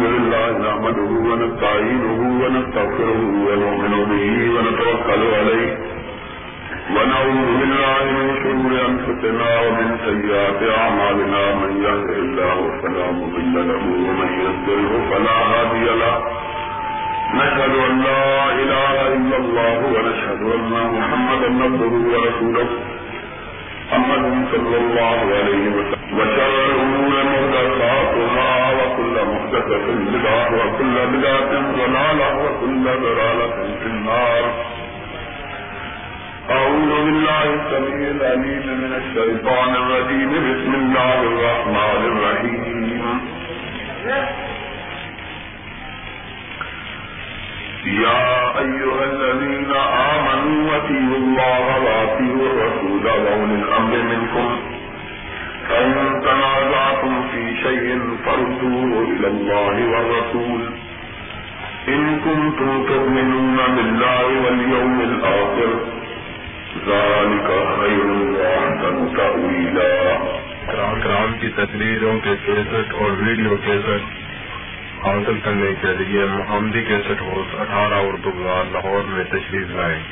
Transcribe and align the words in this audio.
الحمد 0.00 0.18
لله 0.20 0.50
نحمده 0.68 1.10
ونستعينه 1.30 2.20
ونستغفره 2.42 3.22
ونؤمن 3.46 3.94
به 4.10 4.26
ونتوكل 4.54 5.22
عليه 5.38 5.70
ونعوذ 6.94 7.48
بالله 7.60 8.02
من 8.18 8.28
شرور 8.42 8.72
أنفسنا 8.90 9.48
ومن 9.64 9.88
سيئات 10.06 10.60
أعمالنا 10.78 11.42
من 11.62 11.72
يهده 11.86 12.16
الله 12.26 12.58
فلا 12.82 13.06
مضل 13.20 13.54
له 13.70 13.82
ومن 14.06 14.30
يضلله 14.44 14.92
فلا 15.10 15.36
هادي 15.52 15.86
له 16.02 16.16
نشهد 17.38 17.74
أن 17.88 17.94
لا 18.08 18.24
إله 18.62 18.94
إلا 19.16 19.36
الله 19.42 19.78
ونشهد 19.94 20.42
أن 20.56 20.72
محمدا 20.96 21.48
عبده 21.64 21.94
ورسوله 22.12 22.68
محمد 23.92 24.24
صلى 24.52 24.76
الله 24.82 25.18
عليه 25.38 25.64
وسلم 25.76 26.18
وشر 26.18 26.54
الأمور 26.70 27.14
محدثاتها 27.32 28.59
وكل 28.90 29.14
محدثة 29.32 29.86
بدعة 30.12 30.50
وكل 30.54 30.94
بدعة 31.12 31.52
ضلالة 31.76 32.28
وكل 32.44 32.84
ضلالة 32.84 33.76
في 33.80 33.86
النار. 33.86 34.44
أعوذ 36.50 37.04
بالله 37.04 37.44
السميع 37.44 38.10
العليم 38.10 38.66
من 38.82 38.92
الشيطان 39.02 39.74
الرجيم. 39.74 40.30
بسم 40.30 40.74
الله 40.74 41.18
الرحمن 41.22 42.00
الرحيم. 42.10 43.20
يا 47.86 48.58
أيها 48.58 49.04
الذين 49.12 49.72
آمنوا 50.14 50.72
واتيوا 50.72 51.16
الله 51.16 51.66
واتيوا 51.86 52.46
الرسول 52.50 53.06
وأولي 53.06 53.54
الأمر 53.54 53.96
منكم. 53.96 54.79
فإن 55.70 56.22
تنازعتم 56.22 57.12
في 57.32 57.42
شيء 57.62 57.98
فردوه 58.24 59.02
إلى 59.02 59.26
الله 59.26 59.76
والرسول 59.90 60.62
إن 61.88 62.20
كنتم 62.24 62.86
تؤمنون 62.88 63.58
بالله 63.76 64.26
واليوم 64.44 65.00
الآخر 65.00 65.70
ذلك 66.88 67.48
خير 67.78 68.08
وأحسن 68.32 68.98
تأويلا 69.16 69.92
کرام 71.04 71.32
کی 71.40 71.48
تقریروں 71.56 72.18
کے 72.24 72.34
کیسٹ 72.44 72.92
اور 72.94 73.10
ویڈیو 73.22 73.56
کیسٹ 73.64 75.06
حاصل 75.06 75.38
کرنے 75.44 75.72
کے 75.82 75.94
لیے 75.98 76.24
محمدی 76.34 76.82
کیسٹ 76.88 77.22
ہاؤس 77.22 77.54
اٹھارہ 77.60 78.04
اردو 78.10 78.30
بازار 78.36 78.70
لاہور 78.72 79.08
میں 79.14 79.24
تشریف 79.30 79.70
لائیں۔ 79.76 80.02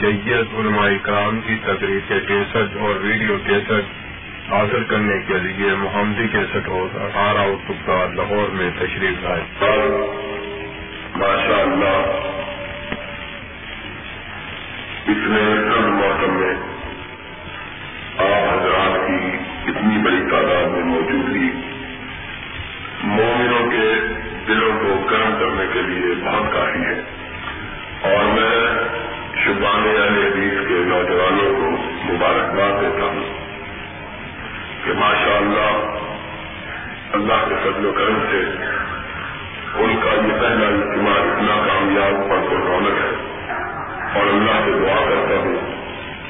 جیت 0.00 0.60
علماء 0.60 0.88
کرام 1.02 1.40
کی 1.46 1.56
تقریر 1.64 2.00
کے 2.08 2.20
کیسٹ 2.28 2.76
اور 2.80 2.94
ویڈیو 3.02 3.36
کیسٹ 3.46 4.01
حاصل 4.50 4.84
کرنے 4.84 5.14
کے 5.26 5.34
لیے 5.34 5.74
محمدی 5.74 6.28
کیسٹ 6.28 6.68
ہاؤس 6.68 6.96
اٹھارہ 6.96 7.38
اردو 7.38 8.12
لاہور 8.14 8.48
میں 8.48 8.70
تشریف 8.78 9.22
لائیں 9.22 9.44
ماشاء 11.16 11.62
اللہ 11.62 12.28
اتنے 15.08 15.70
کم 15.74 15.92
موسم 15.92 16.34
میں 16.34 16.54
آپ 18.18 18.52
حضرات 18.52 19.08
کی 19.08 19.36
اتنی 19.70 19.98
بڑی 19.98 20.30
تعداد 20.30 20.68
میں 20.68 20.84
موجودگی 20.84 21.52
مومنوں 23.04 23.70
کے 23.70 24.14
دلوں 24.48 24.72
کو 24.72 25.04
گرم 25.10 25.34
کرنے 25.38 25.64
کے 25.72 25.82
لیے 25.82 26.14
بہت 26.24 26.52
کافی 26.52 26.80
ہے۔ 26.80 27.02
اور 28.02 28.24
میں 28.24 28.88
شبان 29.44 29.82
علی 29.82 30.22
حدیث 30.22 30.68
کے 30.68 30.74
نوجوانوں 30.74 31.54
کو 31.56 31.70
مبارکباد 32.12 32.82
دیتا 32.82 33.04
ہوں۔ 33.04 33.51
کہ 34.84 34.92
ماشاء 34.92 35.36
اللہ 35.36 35.98
اللہ 37.12 37.48
کے 37.48 37.54
فضل 37.62 37.86
و 37.86 37.92
کرم 37.92 38.18
سے 38.30 38.36
ان 39.74 39.96
کا 40.04 40.10
یہ 40.10 40.40
پہلا 40.40 40.68
اجتماع 40.68 41.18
اتنا 41.18 41.66
کامیاب 41.66 42.32
اور 42.32 42.60
رونق 42.68 42.90
ہے۔ 42.90 43.12
اور 44.18 44.26
اللہ 44.26 44.64
سے 44.64 44.70
دعا 44.70 45.04
کرتا 45.08 45.34
ہوں 45.36 45.56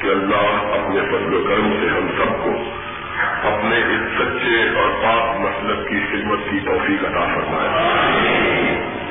کہ 0.00 0.08
اللہ 0.08 0.74
اپنے 0.74 1.00
فضل 1.00 1.34
و 1.34 1.44
کرم 1.48 1.74
سے 1.80 1.88
ہم 1.88 2.06
سب 2.18 2.44
کو 2.44 2.50
اپنے 3.42 3.76
اس 3.76 4.18
سچے 4.18 4.78
اور 4.78 4.90
پاک 5.02 5.40
مسلک 5.40 5.88
کی 5.88 6.00
خدمت 6.10 6.38
کی 6.50 6.60
توفیق 6.60 7.04
عطا 7.04 7.24
فرمائے۔ 7.34 9.01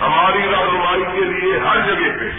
ہماری 0.00 0.38
رہنمائی 0.38 1.02
کے 1.02 1.24
لیے 1.24 1.58
ہر 1.58 1.80
جگہ 1.80 2.18
پہ۔ 2.18 2.30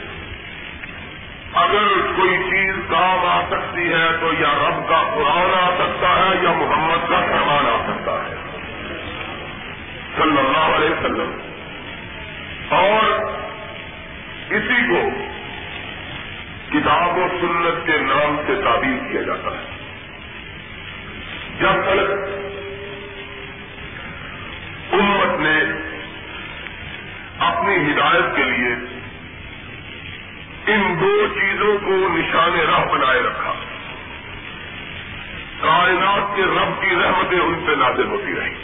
اگر 1.54 2.12
کوئی 2.16 2.38
چیز 2.38 2.76
کام 2.90 3.26
آ 3.26 3.42
سکتی 3.50 3.94
ہے 3.94 4.18
تو 4.20 4.32
یا 4.40 4.70
رب 4.70 4.90
کا 4.90 5.04
قرآن 5.16 5.64
آ 5.64 5.70
سکتا 5.76 6.10
ہے 6.10 6.44
یا 6.44 6.52
محمد 6.52 7.10
کا 7.10 7.20
فرمان 7.20 7.68
آ 7.68 7.86
سکتا 7.88 8.12
ہے۔ 8.12 8.36
صلی 10.18 10.38
اللہ 10.38 10.76
علیہ 10.76 10.90
وسلم۔ 10.90 11.38
اور 12.70 13.34
اسی 14.50 14.88
کو 14.90 15.10
کتاب 16.70 17.18
و 17.18 17.28
سنت 17.42 17.86
کے 17.86 17.98
نام 17.98 18.42
سے 18.48 18.56
تعبیر 18.64 19.12
کیا 19.12 19.22
جاتا 19.22 19.52
ہے۔ 19.52 19.80
جب 21.60 21.72
تک 21.72 22.12
امت 24.94 25.40
نے 25.40 25.89
اپنی 27.40 27.92
ہدایت 27.92 28.36
کے 28.36 28.44
لیے 28.44 29.00
ان 30.68 30.98
دو 31.00 31.28
چیزوں 31.28 31.78
کو 31.86 32.18
نشان 32.18 32.60
راہ 32.60 32.86
بنائے 32.86 33.22
رکھا۔ 33.22 33.54
کائنات 35.62 36.36
کے 36.36 36.42
رب 36.42 36.82
کی 36.82 36.96
رحمتیں 36.96 37.40
ان 37.40 37.64
پہ 37.68 37.72
نازل 37.72 38.06
ہوتی 38.06 38.36
رہی 38.36 38.56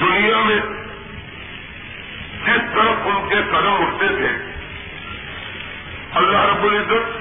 دنیا 0.00 0.42
میں 0.44 0.56
جس 2.46 2.74
طرف 2.74 2.96
ان 3.04 3.28
کے 3.28 3.34
قدم 3.34 3.72
اٹھتے 3.72 4.08
تھے، 4.08 4.52
اللہ 6.14 6.38
رب 6.38 6.64
العزت 6.64 7.18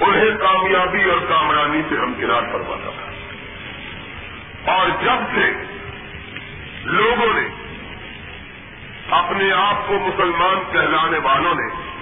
انہیں 0.00 0.36
کامیابی 0.40 1.04
اور 1.04 1.18
کامرانی 1.28 1.82
سے 1.88 1.94
ہمکنار 1.94 2.42
کرواتا 2.42 2.90
تھا۔ 2.90 3.10
اور 4.74 4.88
جب 4.88 5.34
سے 5.34 5.52
لوگوں 6.84 7.34
نے 7.34 7.63
اپنے 9.10 9.52
آپ 9.52 9.88
کو 9.88 9.98
مسلمان 9.98 10.72
کہلانے 10.72 11.18
والوں 11.18 11.54
نے 11.54 11.94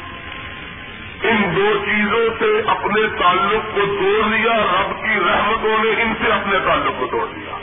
ان 1.29 1.57
دو 1.57 1.73
چیزوں 1.85 2.29
سے 2.39 2.71
اپنے 2.71 3.01
تعلق 3.19 3.75
کو 3.75 3.81
توڑ 3.87 4.29
لیا، 4.29 4.57
رب 4.57 5.03
کی 5.03 5.21
رحمتوں 5.29 5.85
نے 5.85 6.03
ان 6.03 6.15
سے 6.23 6.33
اپنے 6.33 6.59
تعلق 6.65 6.99
کو 6.99 7.07
توڑ 7.07 7.27
دیا 7.27 7.57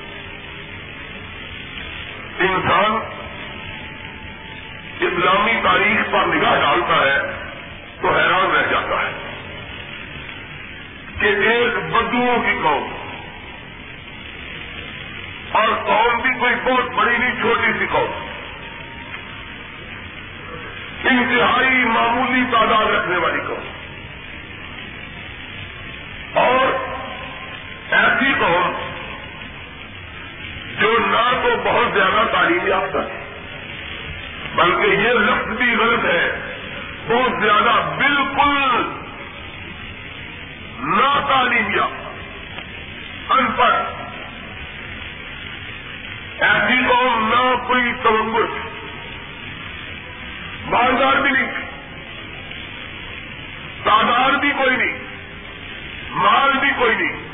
انسان 2.39 2.97
اسلامی 4.99 5.53
تاریخ 5.63 6.11
پر 6.11 6.25
نگاہ 6.25 6.59
ڈالتا 6.59 6.95
ہے 6.95 7.19
تو 8.01 8.07
حیران 8.07 8.51
رہ 8.55 8.71
جاتا 8.71 9.01
ہے 9.01 9.11
کہ 11.19 11.25
ایک 11.25 11.77
بدوؤں 11.77 12.39
کی 12.39 12.59
قوم 12.63 12.89
اور 15.51 15.67
قوم 15.67 16.21
بھی 16.21 16.39
کوئی 16.39 16.55
بہت 16.63 16.91
بڑی 16.95 17.17
نہیں، 17.17 17.41
چھوٹی 17.41 17.71
سی 17.79 17.85
قوم۔ 17.91 18.28
انتہائی 21.03 21.83
معمولی 21.85 22.43
تعداد 22.51 22.85
رکھنے 22.85 23.17
والی 23.17 23.39
قوم۔ 23.47 23.67
اور 26.33 26.67
ایسی 27.91 28.33
قوم 28.39 28.71
جو 30.79 30.97
نہ 30.99 31.31
تو 31.43 31.49
بہت 31.63 31.93
زیادہ 31.93 32.27
تعلیم 32.31 32.67
یافتہ 32.67 32.97
ہے، 32.97 33.23
بلکہ 34.55 34.87
یہ 34.87 35.09
لفظ 35.09 35.57
بھی 35.57 35.75
غلط 35.75 36.05
ہے، 36.05 36.55
بہت 37.07 37.43
زیادہ 37.43 37.95
بالکل 37.97 38.99
نہ 40.79 41.19
تعلیم 41.27 41.75
یافتہ 41.75 41.99
ان 43.33 43.47
پڑھ 43.55 43.75
ایسی 46.39 46.77
قوم 46.87 47.33
نہ 47.33 47.67
کوئی 47.67 47.93
توقع 48.03 48.78
مالدار 50.69 51.21
بھی 51.21 51.29
نہیں۔ 51.31 51.51
تعداد 53.83 54.31
بھی 54.39 54.51
کوئی 54.51 54.75
نہیں۔ 54.75 54.99
مال 56.09 56.57
بھی 56.59 56.69
کوئی 56.77 56.95
نہیں۔ 56.95 57.28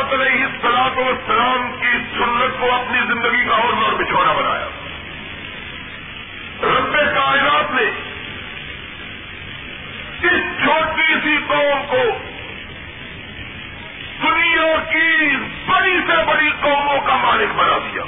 کائنات 0.00 0.26
علیہ 0.26 0.44
السلاط 0.44 0.98
و 0.98 1.14
کی 1.80 1.92
سنت 1.92 2.60
کو 2.60 2.74
اپنی 2.74 2.98
زندگی 3.00 3.48
کا 3.48 3.54
اور 3.54 3.72
نور 3.72 3.92
بچھوڑا 3.92 4.32
بنایا۔ 4.32 4.68
رب 6.62 6.92
کائنات 6.92 7.74
نے 7.74 7.82
اس 10.28 10.64
چھوٹی 10.64 11.14
سی 11.22 11.36
قوم 11.48 11.86
کو 11.88 12.18
دنیا 14.22 14.76
کی 14.90 15.36
بڑی 15.66 16.00
سے 16.06 16.24
بڑی 16.26 16.50
قوموں 16.60 17.00
کا 17.00 17.16
مالک 17.16 17.54
بنا 17.54 17.78
دیا۔ 17.78 18.02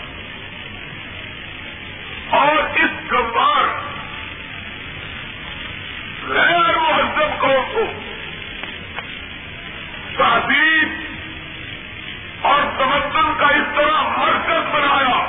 اور 2.39 2.57
اس 2.75 2.91
کمبار 3.09 3.65
غیر 6.29 6.79
مہذب 6.79 7.41
قوم 7.41 7.73
کو 7.73 7.93
تہذیب 10.17 11.01
تمدن 12.83 13.33
کا 13.39 13.47
اس 13.47 13.69
طرح 13.77 14.03
مرکز 14.19 14.75
بنایا 14.75 15.21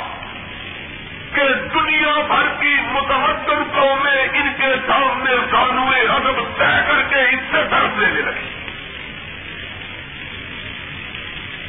کہ 1.33 1.43
دنیا 1.73 2.13
بھر 2.27 2.47
کی 2.59 2.75
متمدن 2.91 3.63
قومیں 3.75 4.21
ان 4.21 4.49
کے 4.57 4.69
سامنے 4.87 5.35
قانوے 5.51 5.99
ادب 6.01 6.39
طے 6.57 6.71
کر 6.87 7.01
کے 7.09 7.21
اس 7.29 7.51
سے 7.51 7.63
درد 7.71 7.99
لینے 7.99 8.21
لگی۔ 8.21 8.49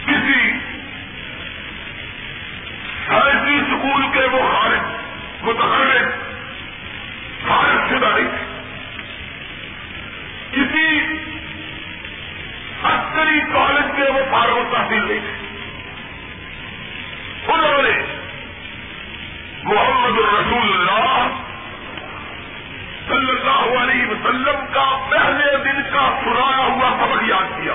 کسی 0.07 0.41
سائنسی 3.07 3.55
اسکول 3.57 4.03
کے 4.12 4.26
وہ 4.33 4.43
خارج 4.53 4.85
متحرک 5.43 6.09
خارج 7.49 7.88
شدہ 7.91 8.17
کسی 10.53 10.88
عسکری 12.85 13.41
کالج 13.53 13.97
کے 13.97 14.11
وہ 14.12 14.25
فارغ 14.31 14.62
تحصیل 14.73 15.05
نہیں 15.07 15.21
تھے۔ 15.21 15.34
انہوں 17.54 17.82
نے 17.82 18.25
محمد 19.62 20.18
الرسول 20.18 20.73
اللہ 20.73 21.26
صلی 23.08 23.30
اللہ 23.30 23.78
علیہ 23.78 24.06
وسلم 24.06 24.66
کا 24.73 25.06
پہلے 25.11 25.56
دن 25.64 25.82
کا 25.82 26.20
سنایا 26.25 26.64
ہوا 26.64 26.90
سبق 27.00 27.23
یاد 27.28 27.61
کیا۔ 27.62 27.75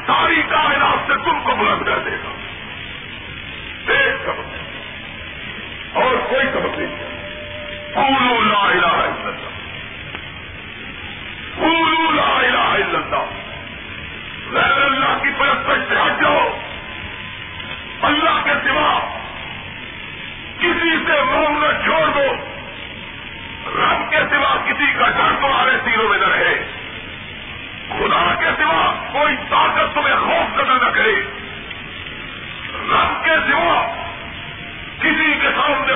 ساری 0.07 0.41
کائنات 0.41 1.07
سے 1.07 1.13
تم 1.13 1.39
کو 1.43 1.55
بلند 1.55 1.83
کر 1.83 1.99
دے 1.99 2.11
گا۔ 2.11 2.29
ایک 3.91 4.15
سبق۔ 4.25 4.57
اور 5.97 6.15
کوئی 6.29 6.45
سبق 6.45 6.79
نہیں۔ 6.79 6.95
پورو 7.93 8.41
لا 8.41 8.59
الہ 8.59 8.85
الا 8.85 9.29
اللہ۔ 9.29 9.49
پورو 11.55 12.11
لا 12.11 12.39
الہ 12.39 12.57
الا 12.57 12.99
اللہ۔ 12.99 13.25
غیر 14.51 14.85
اللہ 14.85 15.23
کی 15.23 15.29
طرف 15.39 15.67
پر 15.67 15.77
ہٹ 15.77 16.21
جاؤ۔ 16.21 16.57
اللہ 18.01 18.43
کے 18.43 18.69
سوا 18.69 18.99
کسی 20.59 21.05
سے 21.07 21.23
منہ 21.23 21.65
نہ 21.65 21.83
چھوڑ 21.83 22.07
دو۔ 22.07 22.33
رب 23.83 24.11
کے 24.11 24.17
سوا 24.17 24.55
کسی 24.65 24.93
کا 24.99 25.07
ڈر 25.07 25.41
تمہارے 25.41 25.71
سیروں 25.85 26.09
میں 26.09 26.17
نہ 26.17 26.27
رہے۔ 26.27 26.76
خدا 27.89 28.35
کے 28.39 28.45
سوا 28.57 28.93
کوئی 29.11 29.35
طاقت 29.49 29.95
تمہیں 29.95 30.15
خوف 30.15 30.55
زدہ 30.55 30.85
نہ 30.85 30.89
کرے. 30.89 31.15
رب 32.89 33.23
کے 33.23 33.51
سوا 33.51 33.95
کسی 34.99 35.33
کے 35.41 35.47
سامنے 35.55 35.86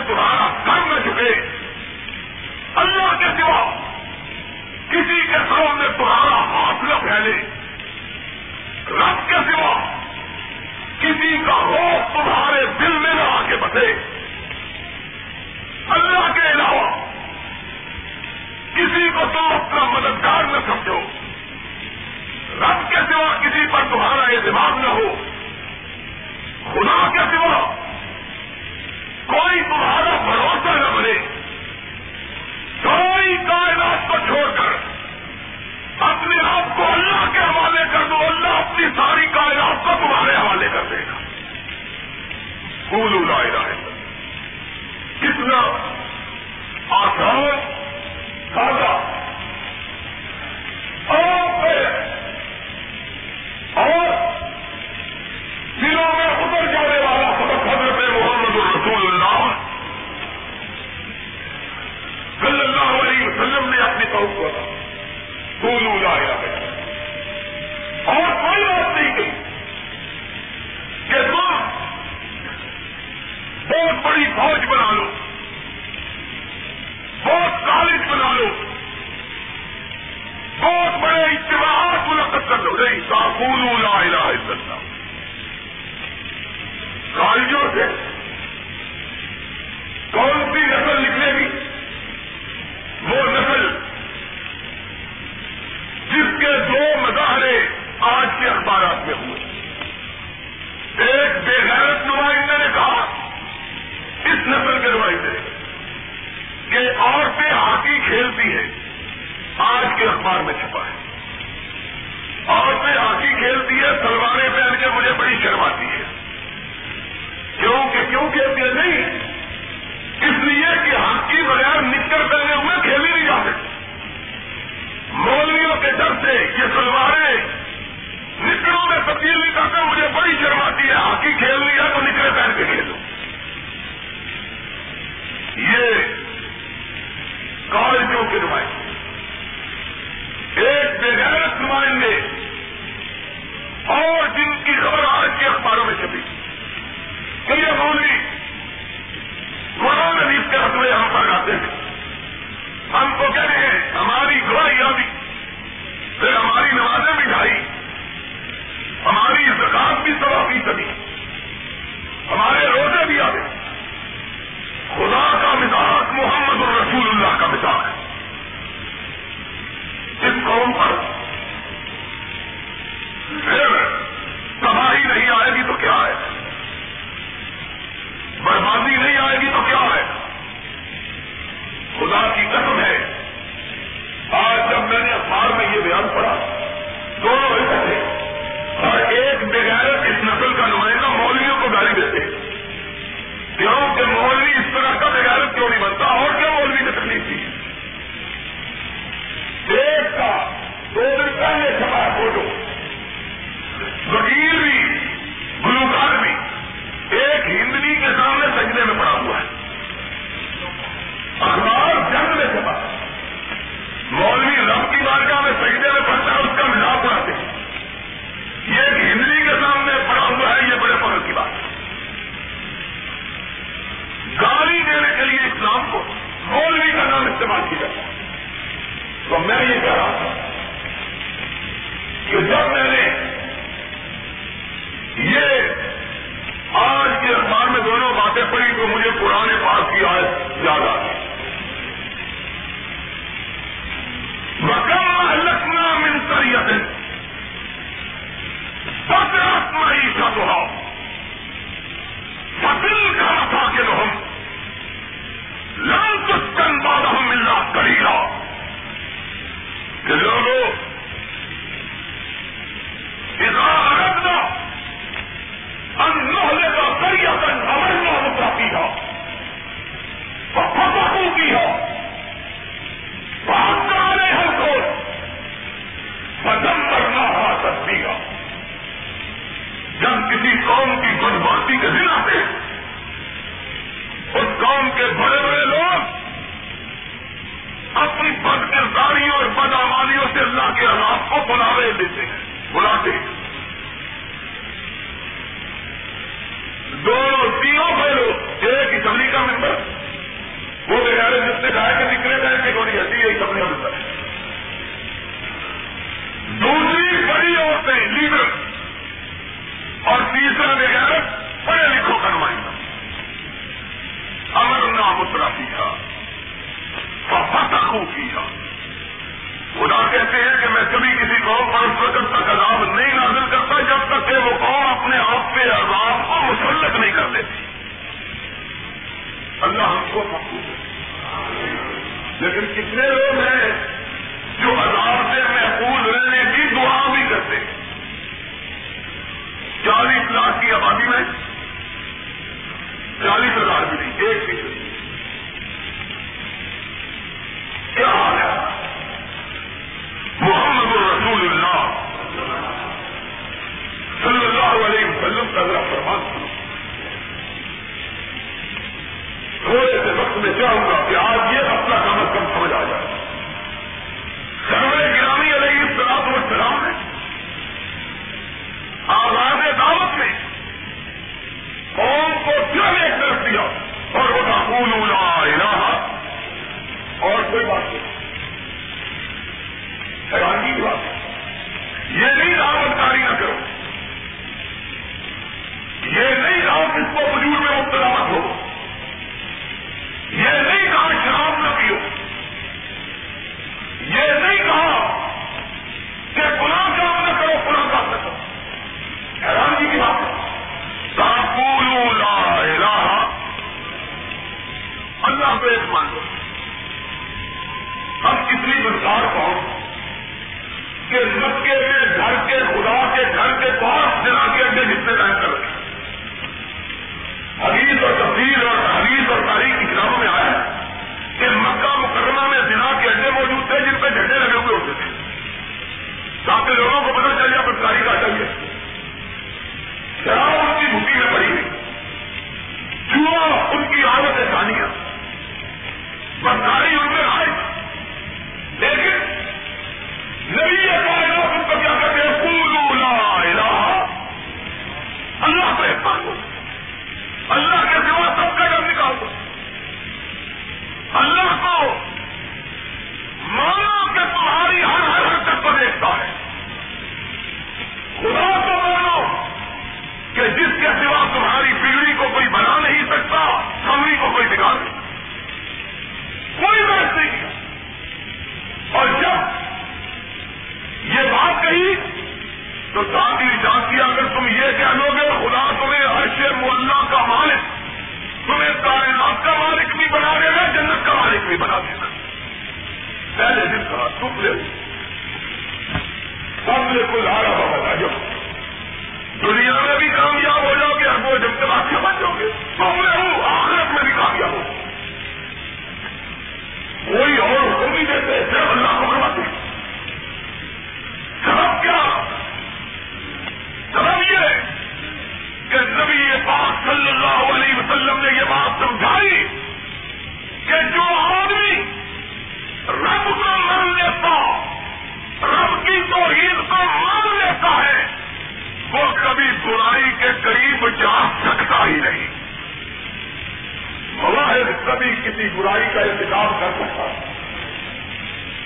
کبھی 524.86 525.16
کسی 525.16 525.50
برائی 525.56 525.86
کا 525.94 526.02
انتظام 526.02 526.58
کر 526.60 526.72
سکتا۔ 526.76 527.14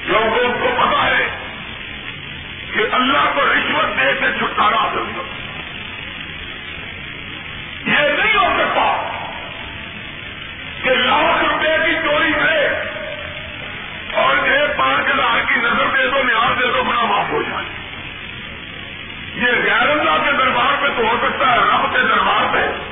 لوگوں 0.03 0.53
کو 0.59 0.75
پتا 0.77 1.05
ہے 1.05 1.27
کہ 2.73 2.79
اللہ 2.91 3.31
کو 3.35 3.41
رشوت 3.41 3.99
دے 3.99 4.11
سے 4.19 4.31
چھٹکارا 4.39 4.89
ضرورت 4.93 5.45
یہ 7.87 8.23
نہیں 8.23 8.35
ہو 8.35 8.59
سکتا 8.59 9.09
کہ 10.83 10.89
لاکھ 10.89 11.45
روپے 11.45 11.77
کی 11.85 11.93
چوری 11.93 12.33
کرے 12.33 12.67
اور 14.13 14.47
یہ 14.47 14.77
پانچ 14.77 15.07
ہزار 15.15 15.53
کی 15.53 15.55
نظر 15.55 15.85
دے 15.97 16.07
دو 16.07 16.23
نیا 16.23 16.53
دے 16.59 16.67
دو 16.67 16.83
بنا 16.83 17.03
معاف 17.03 17.29
ہو 17.29 17.41
جائے۔ 17.41 17.65
یہ 19.35 19.51
غیر 19.63 19.89
اللہ 19.89 20.25
کے 20.25 20.31
دربار 20.31 20.81
پہ 20.81 20.87
تو 20.97 21.07
ہو 21.07 21.17
سکتا 21.23 21.51
ہے، 21.51 21.57
رب 21.57 21.93
کے 21.93 22.01
دربار 22.01 22.53
پہ۔ 22.53 22.84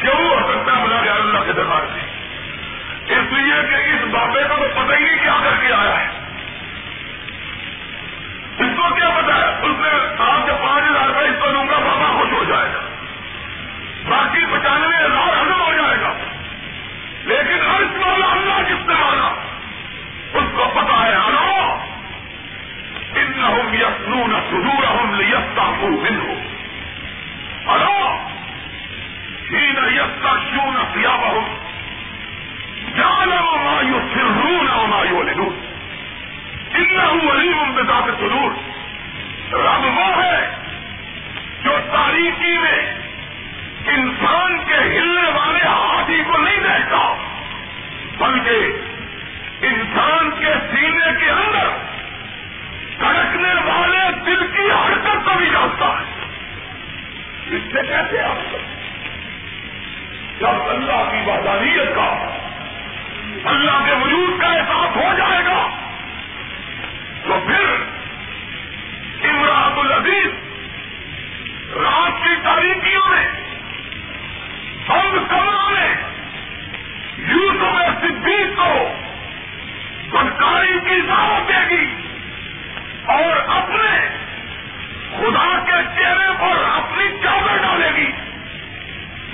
کیوں 0.00 0.14
ہو 0.14 0.52
سکتا 0.52 0.76
ہے 0.76 0.84
بلا 0.84 1.12
اللہ 1.14 1.38
کے 1.38 1.52
دربار 1.52 1.80
سے؟ 1.80 2.00
اس 3.12 3.32
لیے 3.32 3.54
کہ 3.70 3.74
اس 3.74 4.08
بابے 4.10 4.42
کو 4.48 4.56
تو 4.56 4.82
پتہ 4.82 4.94
ہی 4.94 5.04
نہیں 5.04 5.16
کیا 5.16 5.36
کر 5.44 5.56
کے 5.60 5.72
آیا 5.72 6.00
ہے۔ 6.00 6.08
اس 8.58 8.76
کو 8.76 8.94
کیا 8.94 9.10
پتا 9.10 9.34
ہے؟ 9.34 9.58
اس 9.62 9.78
نے 9.78 10.14
سات 10.18 10.46
سے 10.46 10.52
پانچ 10.62 10.90
ہزار 10.90 11.08
روپئے 11.08 11.28
اس 11.28 11.34
کو 11.40 11.50
لوں 11.50 11.64
گا، 11.68 11.78
بابا 11.78 12.18
خوش 12.18 12.32
ہو 12.32 12.44
جائے 12.44 12.68
گا۔ 12.74 12.80
باقی 14.08 14.46
پچانوے 14.46 14.96
ہزار 14.96 15.42
ہزم 15.42 15.60
ہو 15.60 15.72
جائے 15.72 16.00
گا۔ 16.00 16.12
لیکن 17.24 17.58
ہر 17.70 17.82
والا 18.06 18.32
اللہ 18.32 18.62
کس 18.68 18.86
نے 18.88 18.94
مانا؟ 18.94 19.34
اس 20.32 20.44
کو 20.56 20.70
پتا 20.74 21.06
ہے۔ 21.06 21.16
ہلو 21.16 21.76
ان 23.14 23.74
یسنون 23.74 24.34
سنور 24.50 24.84
ہم 24.84 25.20
یستا 25.20 25.62
ہو 25.62 26.04
ہلو 27.72 28.09
یستغشون 29.90 30.76
ثيابهم 30.94 31.44
جعلوا 32.96 33.58
ما 33.64 33.82
يسرون 33.82 34.70
وما 34.70 35.04
يعلنون 35.04 35.56
انه 36.74 37.12
ولي 37.30 37.54
بذات 37.76 38.08
الصدور 38.08 38.52
رب 39.52 39.84
وہ 39.84 40.22
ہے 40.22 40.40
جو 41.64 41.72
تاریخی 41.92 42.58
میں 42.58 42.80
انسان 43.86 44.58
کے 44.66 44.74
ہلنے 44.74 45.30
والے 45.30 45.64
ہاتھی 45.64 46.22
کو 46.26 46.38
نہیں 46.38 46.56
دیکھتا، 46.56 47.14
بلکہ 48.18 49.66
انسان 49.66 50.30
کے 50.30 50.52
سینے 50.70 51.12
کے 51.20 51.30
اندر 51.30 51.68
کڑکنے 52.98 53.54
والے 53.64 54.04
دل 54.26 54.46
کی 54.56 54.70
حرکت 54.70 55.24
کو 55.24 55.34
بھی 55.38 55.46
جانتا 55.50 55.86
ہے۔ 55.86 56.04
اس 57.56 57.62
سے 57.72 57.86
کیسے 57.88 58.20
آپ 58.20 58.38
جب 60.40 60.68
اللہ 60.68 61.08
کی 61.10 61.30
وحدانیت 61.30 61.94
کا 61.94 62.06
اللہ 63.44 63.78
کے 63.86 63.92
وجود 63.92 64.40
کا 64.40 64.46
احساس 64.46 64.96
ہو 64.96 65.12
جائے 65.18 65.44
گا، 65.44 65.68
تو 67.24 67.40
پھر 67.46 67.74
عمران 69.30 69.78
العزیز 69.78 70.30
رات 71.76 72.22
کی 72.22 72.36
تاریخیوں 72.42 73.02
میں 73.08 73.26
بند 74.86 75.30
کمروں 75.30 75.70
میں 75.70 75.94
یوسف 77.18 78.00
صدیق 78.00 78.56
کو 78.56 78.72
سرکاری 80.12 80.80
کی 80.80 81.00
دعوت 81.00 81.48
دے 81.48 81.60
گی 81.70 81.84
اور 83.06 83.36
اپنے 83.48 83.92
خدا 85.16 85.58
کے 85.66 85.82
چہرے 85.96 86.32
پر 86.40 86.64
اپنی 86.64 87.08
چادر 87.24 87.56
ڈالے 87.56 87.90
گی۔ 87.96 88.09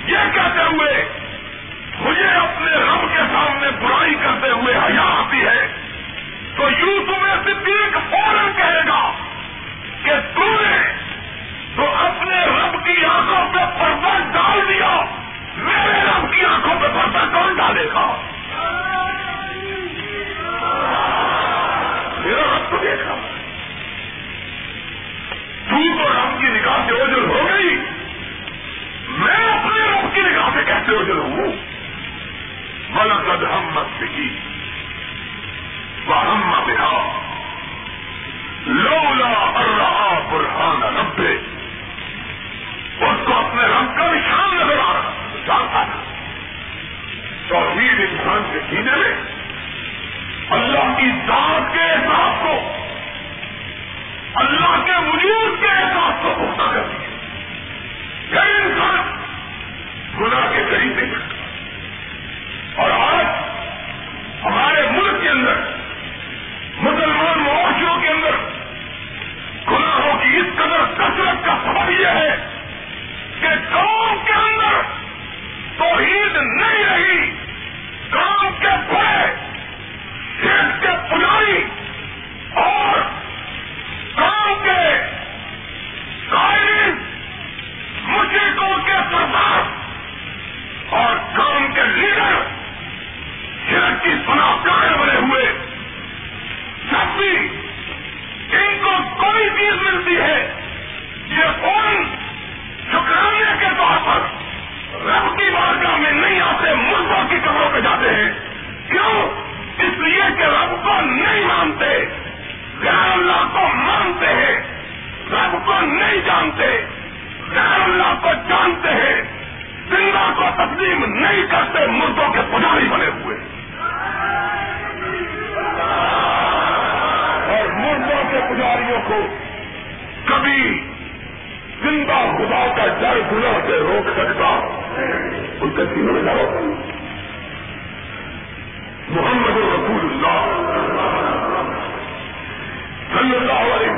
یہ 0.06 0.16
کہتے 0.34 0.62
ہوئے، 0.62 1.08
مجھے 1.98 2.28
اپنے 2.28 2.70
رب 2.70 3.12
کے 3.12 3.22
سامنے 3.32 3.70
برائی 3.80 4.14
کرتے 4.14 4.50
ہوئے 4.50 4.74
حیا 4.74 5.02
آتی 5.02 5.40
ہے۔ 5.46 5.66
تو 6.56 6.62
یوں 6.62 7.04
تمہیں 7.06 7.36
صدیق 7.44 7.98
فوراً 8.10 8.52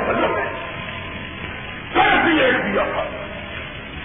وسلم 0.09 0.35
نے 0.35 0.43
کیسی 1.93 2.39
ایک 2.39 2.55
دیا 2.65 2.83
تھا۔ 2.93 3.03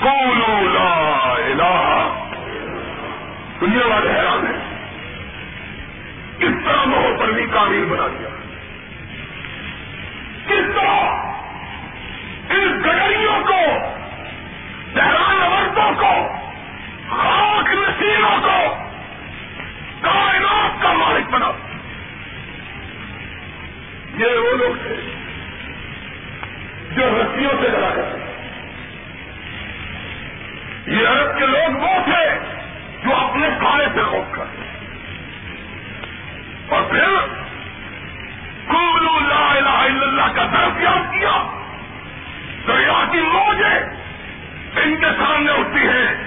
قولوا 0.01 0.61
لا 0.61 1.33
الہ۔ 1.33 2.09
دنیا 3.61 3.87
والے 3.87 4.11
حیران 4.11 4.34
ان 44.85 44.97
کے 44.97 45.07
سامنے 45.07 45.53
اٹھتی 45.53 45.89
ہیں 45.89 46.25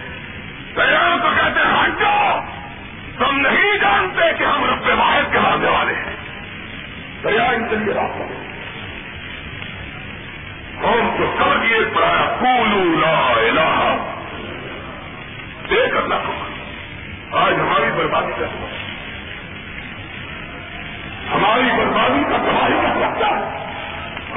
دریا 0.76 1.18
کو 1.22 1.28
کہتے 1.36 1.60
ہیں 1.60 1.84
ہٹ 1.84 2.04
تم 3.20 3.38
نہیں 3.40 3.78
جانتے 3.78 4.34
کہ 4.38 4.44
ہم 4.44 4.64
رب 4.64 5.00
واحد 5.00 5.34
کے 5.34 5.40
ماننے 5.40 5.70
والے 5.70 5.94
ہیں۔ 5.94 6.16
دریا 7.24 7.44
ان 7.44 7.68
کے 7.70 7.76
لیے 7.76 7.94
راستہ 7.94 8.24
قوم 10.82 11.18
کو 11.18 11.36
سمجھ 11.38 11.72
یہ 11.72 11.78
پڑھایا 11.94 12.36
کولو 12.40 13.00
لا 13.00 13.34
الہ۔ 13.38 13.98
دیکھ 15.70 15.98
اللہ 15.98 16.16
کو 16.26 16.34
آج 17.38 17.54
ہماری 17.54 17.92
بربادی 17.98 18.32
کا 18.40 18.46
سبب 18.48 18.88
ہماری 21.36 21.70
بربادی 21.78 22.24
کا 22.24 22.38
تباہی 22.38 22.82
کا 22.84 22.94
سبب 22.94 23.24
ہے۔ 23.24 23.68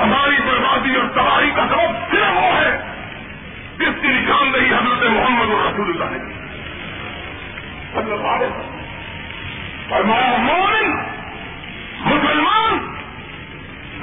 ہماری 0.03 0.37
بربادی 0.47 0.95
اور 0.95 1.09
تباہی 1.09 1.51
کا 1.51 1.67
سبب 1.69 2.11
صرف 2.11 2.37
وہ 2.37 2.61
ہے۔ 2.61 2.90
جس 3.81 4.03
کی 4.03 4.09
نشان 4.09 4.23
نشاندہی 4.23 4.75
حضرت 4.75 5.11
محمد 5.11 5.51
اور 5.51 5.73
رسول 5.73 6.03
اللہ 6.03 6.05
نے 6.05 6.19
کی 6.19 6.41
فرمایا، 9.89 10.37
مومن، 10.39 10.91
مسلمان، 12.01 12.95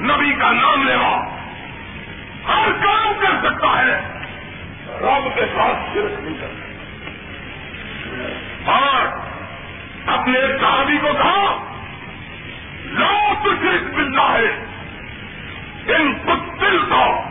نبی 0.00 0.34
کا 0.34 0.52
نام 0.52 0.82
لیوا۔ 0.82 1.24
ہر 2.48 2.72
کام 2.84 3.12
کر 3.20 3.48
سکتا 3.48 3.78
ہے۔ 3.78 4.00
رب 4.86 5.34
کے 5.34 5.44
ساتھ 5.54 5.94
شرک 5.94 6.20
نہیں 6.20 6.38
کر 6.40 6.46
سکتا۔ 6.46 6.68
اور 8.72 9.18
اپنے 10.18 10.40
صحابی 10.60 10.98
کو 10.98 11.08
کہا 11.12 11.74
لو 12.84 13.16
تشرک 13.42 13.94
ملنا 13.94 14.32
ہے 14.32 14.64
ان 15.94 16.14
پتل 16.14 16.78
کا 16.88 17.27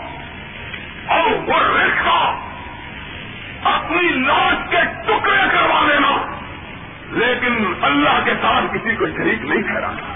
اور 1.08 1.32
وہ 1.32 1.80
ریکھا 1.80 2.39
اپنی 3.63 4.08
لاش 4.08 4.70
کے 4.70 4.78
ٹکڑے 5.06 5.38
کروا 5.52 5.82
لینا۔ 5.82 6.41
لیکن 7.12 7.74
اللہ 7.82 8.20
کے 8.26 8.32
ساتھ 8.41 8.65
کسی 8.74 8.96
کو 8.96 9.06
شریک 9.08 9.41
نہیں 9.41 9.62
ٹھہرانا۔ 9.62 10.15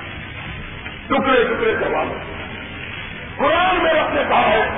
ٹکڑے 1.08 1.44
ٹکڑے 1.44 1.76
کروا 1.80 2.04
لو 2.04 2.14
قرآن 3.38 3.84
میں 3.84 3.94
رکھنے 3.94 4.24
کہا 4.30 4.42
ہے 4.42 4.70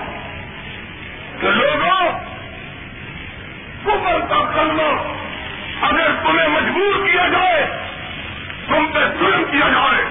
کہ 1.42 1.48
لوگوں، 1.48 2.20
کفر 3.84 4.20
کا 4.30 4.52
کلمہ 4.56 5.14
اگر 5.82 6.12
تمہیں 6.24 6.48
مجبور 6.48 7.08
کیا 7.08 7.28
جائے، 7.28 7.66
تم 8.68 8.86
پہ 8.94 9.00
ظلم 9.00 9.44
کیا 9.52 9.70
جائے، 9.70 10.06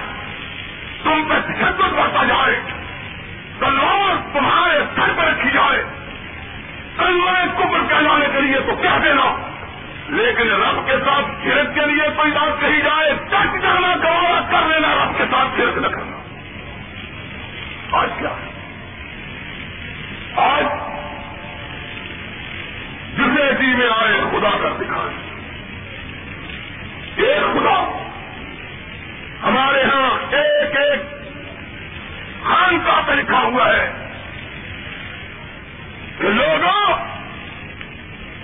تم 1.03 1.23
پہ 1.29 1.33
تشدد 1.39 1.93
بڑھتا 1.93 2.23
جائے 2.23 2.59
تلوار 3.59 4.33
تمہارے 4.33 4.79
سر 4.95 5.13
پہ 5.17 5.21
رکھی 5.21 5.49
جائے 5.53 5.83
کلمہ 7.13 7.57
کفر 7.57 7.93
کہلانے 7.93 8.25
کے 8.33 8.41
لیے 8.41 8.59
تو 8.59 8.75
کیا 8.75 8.97
دینا۔ 9.03 9.49
لیکن 10.09 10.49
رب 10.49 10.85
کے 10.85 10.91
ساتھ 10.91 11.25
چھڑک 11.43 11.75
کے 11.75 11.81
لیے 11.85 12.03
کوئی 12.15 12.31
بات 12.31 12.61
کہی 12.61 12.81
جائے 12.81 13.11
سچ 13.27 13.61
کرنا، 13.61 13.95
گوارا 14.03 14.41
کر 14.51 14.67
لینا، 14.67 15.05
رب 15.05 15.17
کے 15.17 15.23
ساتھ 15.31 15.55
چھڑک 15.55 15.77
نہ 15.77 15.87
کرنا۔ 15.87 16.17
آج 17.91 18.09
کیا؟ 18.19 18.29
آج 20.35 20.63
جسے 23.17 23.53
جی 23.59 23.75
میں 23.75 23.87
آئے، 23.87 24.21
خدا 24.31 24.57
کر 24.61 24.71
دکھائے۔ 24.71 25.39
ایک 27.27 27.53
خدا۔ 27.53 27.99
ہمارے 29.43 29.83
ہاں 29.83 30.33
ایک 30.33 30.77
ایک 30.77 31.01
خان 32.43 32.79
کا 32.85 33.01
پہ 33.07 33.11
لکھا 33.11 33.39
ہوا 33.39 33.67
ہے۔ 33.67 34.02
کہ 36.17 36.27
لوگوں، 36.27 36.97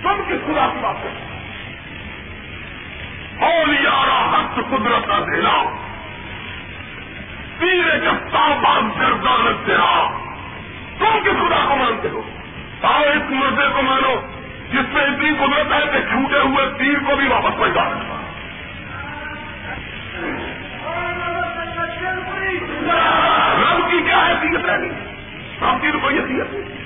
تم 0.02 0.22
کس 0.28 0.46
خدا 0.46 0.66
کی 0.72 0.78
بات 0.80 1.02
کرو 1.02 1.28
اور 3.46 3.68
ہست 4.34 4.60
قدرت 4.70 5.06
کا 5.08 5.18
دینا 5.18 5.62
پیرے 7.58 8.00
کا 8.04 8.12
تابان 8.32 8.90
دردا 9.00 9.52
تیرا 9.66 10.08
تم 10.98 11.18
کس 11.24 11.40
خدا 11.40 11.64
کو 11.68 11.76
مانتے 11.76 12.08
ہو؟ 12.08 12.22
آؤ 12.82 13.02
اس 13.02 13.30
مرضے 13.30 13.68
کو 13.74 13.82
مانو، 13.82 14.14
جس 14.72 14.92
میں 14.92 15.02
اتنی 15.02 15.30
قدرت 15.40 15.72
ہے 15.72 15.80
کہ 15.92 16.00
چھوٹے 16.10 16.38
ہوئے 16.38 16.66
تیر 16.78 16.98
کو 17.06 17.16
بھی 17.16 17.26
واپس 17.28 17.58
پہنچا 17.58 17.84
دیتا 17.84 18.16
رب 23.62 23.90
کی 23.90 24.00
کیا 24.06 24.26
حیثیت 24.26 24.64
رہی 24.64 24.88
رب 25.62 25.82
کی 25.82 25.88
روپیت 25.88 26.79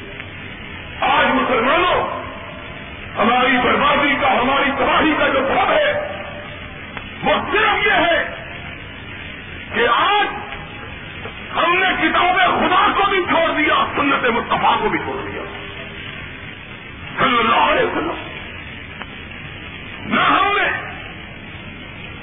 آج 1.00 1.26
مسلمانوں، 1.34 2.24
ہماری 3.18 3.56
بربادی 3.64 4.14
کا، 4.20 4.32
ہماری 4.40 4.70
تباہی 4.78 5.14
کا 5.18 5.28
جو 5.28 5.40
سبب 5.48 5.70
ہے، 5.70 5.92
وہ 7.24 7.32
صرف 7.52 7.86
یہ 7.86 7.92
ہے 7.92 8.30
کہ 9.74 9.86
آج 9.88 10.26
ہم 11.56 11.78
نے 11.78 12.08
کتاب 12.08 12.36
خدا 12.36 12.86
کو 12.96 13.10
بھی 13.10 13.24
چھوڑ 13.28 13.52
دیا، 13.58 13.86
سنت 13.96 14.24
مصطفیٰ 14.24 14.80
کو 14.80 14.88
بھی 14.88 14.98
چھوڑ 14.98 15.30
دیا۔ 15.30 15.42
صلی 17.18 17.38
اللہ 17.38 17.56
علیہ 17.56 17.86
وسلم۔ 17.86 18.14
نہ 20.14 20.20
ہم 20.20 20.44
نے 20.44 20.68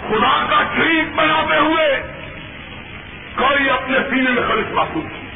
خدا 0.10 0.46
کا 0.50 0.64
شریف 0.76 1.16
بناتے 1.16 1.58
ہوئے 1.58 2.02
کوئی 3.36 3.70
اپنے 3.70 3.98
سینے 4.10 4.30
میں 4.30 4.44
خرچ 4.48 4.72
محسوس 4.72 5.04
کی 5.04 5.31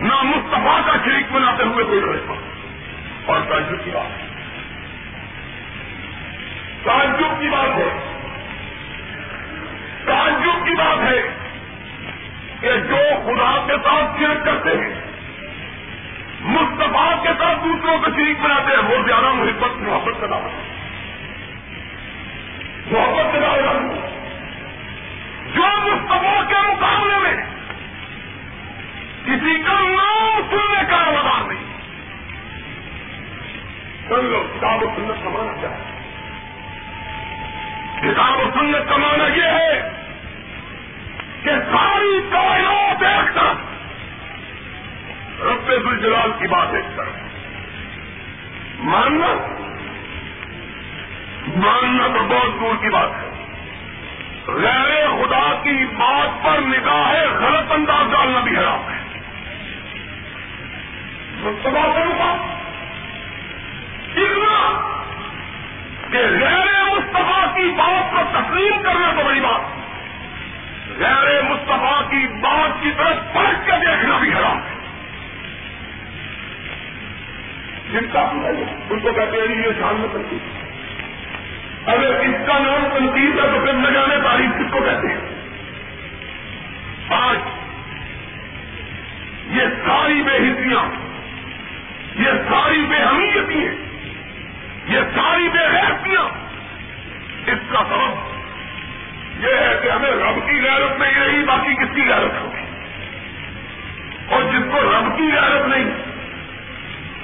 نہ 0.00 0.22
مصطفیٰ 0.22 0.80
کا 0.86 0.92
شریک 1.04 1.32
بناتے 1.32 1.62
ہوئے 1.62 1.84
کوئی 1.84 2.00
خرچ 2.00 2.22
محسوس 2.26 3.30
اور 3.30 3.40
تعجب 3.48 3.84
کی 3.84 3.90
بات۔ 3.90 4.34
تعجب 6.84 7.40
کی 7.40 7.48
بات 7.48 7.76
ہے۔ 7.76 8.20
تعجب 10.04 10.66
کی 10.66 10.74
بات 10.74 11.12
ہے 11.12 11.22
کہ 12.60 12.76
جو 12.76 12.96
خدا 13.24 13.64
کے 13.66 13.72
ساتھ 13.84 14.20
شرک 14.20 14.44
کرتے 14.44 14.68
ہیں، 14.68 15.00
مصطفیٰ 16.40 17.22
کے 17.22 17.28
ساتھ 17.38 17.64
دوسروں 17.64 17.98
کو 17.98 18.04
شریک 18.04 18.40
بناتے 18.40 18.76
ہیں، 18.76 18.96
وہ 18.96 19.06
زیادہ 19.06 19.32
محبت 19.32 19.76
محبت 19.76 20.20
کا 20.20 20.26
دعوت 20.30 20.74
محبت 22.92 23.32
کا 23.32 23.40
دعوت 23.40 24.14
جو 25.54 25.62
مصطفیٰ 25.62 26.48
کے 26.48 26.54
مقابلے 26.54 27.18
میں 27.18 27.63
کسی 29.24 29.62
کا 29.62 29.80
نام 29.80 30.40
سننے 30.50 30.82
کا 30.90 31.04
روزار 31.06 31.52
نہیں۔ 31.52 31.64
سن 34.08 34.24
لو 34.24 34.46
کتاب 34.54 34.82
و 34.82 34.86
سنت 34.96 35.24
کمانا 35.24 35.52
چاہے 35.62 35.94
کتاب 38.00 38.40
و 38.40 38.50
سنت 38.54 38.88
کمانا 38.88 39.24
یہ 39.24 39.42
ہے 39.42 39.90
کہ 41.42 41.50
ساری 41.50 42.20
کائنات 42.30 43.02
ایک 43.02 43.34
طرف، 43.34 43.56
رب 45.40 45.88
الجلال 45.88 46.32
کی 46.38 46.46
بات 46.46 46.74
ایک 46.74 46.96
طرف۔ 46.96 47.12
ماننا 48.78 49.46
ماننا 51.56 52.06
تو 52.06 52.24
بہت 52.28 52.60
دور 52.60 52.74
کی 52.82 52.88
بات 52.88 53.10
ہے۔ 53.10 53.30
غیر 54.46 55.06
خدا 55.08 55.60
کی 55.62 55.86
بات 55.96 56.44
پر 56.44 56.60
نگاہ 56.60 57.12
غلط 57.40 57.72
انداز 57.72 58.12
ڈالنا 58.12 58.40
بھی 58.40 58.56
حرام 58.56 58.92
ہے۔ 58.92 58.93
اتنا 64.16 64.80
کہ 66.10 66.18
غیر 66.18 66.84
مصطفیٰ 66.90 67.54
کی 67.54 67.70
بات 67.76 68.10
کو 68.10 68.18
تسلیم 68.32 68.82
کرنا 68.82 69.12
تو 69.16 69.24
بڑی 69.24 69.40
بات۔ 69.40 69.60
غیر 70.98 71.42
مصطفیٰ 71.42 72.10
کی 72.10 72.26
بات 72.40 72.82
کی 72.82 72.90
طرف 72.96 73.34
پلٹ 73.34 73.66
کے 73.66 73.72
دیکھنا 73.72 74.18
بھی 74.18 74.32
حرام 74.32 74.56
ہے۔ 74.56 74.74
جن 77.92 78.06
کا 78.12 78.20
ان 78.90 79.00
کو 79.00 79.12
کہتے 79.12 79.36
ہیں 79.36 79.56
یہ 79.56 79.72
شان 79.80 79.96
میں 80.00 80.08
تنقید۔ 80.12 80.64
اگر 81.88 82.20
اس 82.20 82.46
کا 82.46 82.58
نام 82.58 82.98
تنقید 82.98 83.38
ہے 83.38 83.50
تو 83.50 83.66
پھر 83.66 83.72
نہ 83.72 83.90
جانے 83.90 84.16
تاریخ 84.24 84.50
کس 84.58 84.72
کو 84.72 84.80
کہتے 84.80 85.08
ہیں۔ 85.08 85.20
آج 87.08 87.38
یہ 89.50 89.62
ساری 89.86 90.22
بے 90.22 90.36
حصیاں 90.36 91.03
یہ 92.24 92.30
ساری 92.30 92.86
بے 92.88 93.02
حمیتیں 93.02 93.74
یہ 94.94 95.00
ساری 95.14 95.48
بے 95.48 95.66
حیثیاں 95.66 96.28
اس 97.46 97.72
کا 97.72 97.82
سبب 97.88 99.42
یہ 99.44 99.54
ہے 99.54 99.78
کہ 99.82 99.90
ہمیں 99.90 100.10
رب 100.10 100.46
کی 100.46 100.60
غیرت 100.62 100.98
نہیں 101.00 101.20
رہی 101.20 101.44
باقی 101.44 101.74
کس 101.74 101.94
کی 101.94 102.02
غیرت 102.08 102.42
ہوگی؟ 102.42 102.62
اور 104.28 104.42
جس 104.42 104.72
کو 104.72 104.80
رب 104.80 105.16
کی 105.16 105.26
غیرت 105.32 105.68
نہیں، 105.68 105.84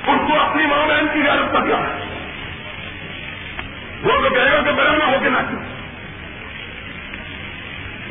اس 0.07 0.21
کو 0.29 0.41
اپنی 0.41 0.67
ماں 0.67 0.87
بہن 0.87 1.07
کی 1.13 1.23
غیرت 1.23 1.53
کا 1.53 1.61
کیا 1.61 1.77
ہے؟ 1.77 2.09
وہ 4.03 4.23
تو 4.23 4.35
کہے 4.35 4.53
گا 4.53 4.61
کہ 4.63 4.73
بڑا 4.73 4.97
نہ 4.97 5.05
ہو 5.05 5.17
کے 5.23 5.29
نہ 5.29 5.39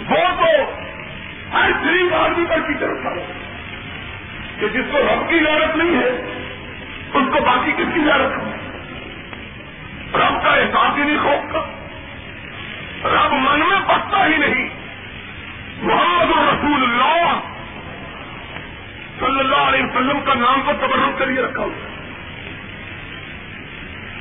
وہ 0.10 0.24
تو 0.40 0.72
ہر 1.54 1.72
غریب 1.84 2.14
آدمی 2.14 2.46
پر 2.50 2.60
کی 2.68 2.74
طرف 2.80 3.02
تھا 3.02 3.14
کہ 4.60 4.68
جس 4.68 4.92
کو 4.92 4.98
رب 4.98 5.30
کی 5.30 5.40
غیرت 5.46 5.76
نہیں 5.76 5.98
ہے 5.98 6.39
اس 7.14 7.34
کو 7.34 7.44
باقی 7.46 7.72
کس 7.72 7.94
کی 7.94 8.00
غیرت 8.00 8.38
ہو 8.38 8.52
رب 10.20 10.44
کا 10.44 10.50
احساس 10.50 10.98
ہی 10.98 11.04
نہیں 11.04 11.18
خوف 11.18 11.54
کا۔ 11.54 11.60
رب 13.10 13.34
من 13.34 13.60
میں 13.60 13.80
بستا 13.88 14.26
ہی 14.26 14.38
نہیں۔ 14.38 14.70
محمد 15.82 16.38
رسول 16.38 16.84
اللہ۔ 16.84 17.40
صلی 19.20 19.40
اللہ 19.40 19.56
علیہ 19.56 19.84
وسلم 19.84 20.20
کا 20.26 20.34
نام 20.34 20.62
کو 20.66 20.72
تبرک 20.80 21.20
کریے 21.20 21.42
رکھا 21.42 21.64
ہوا 21.64 21.90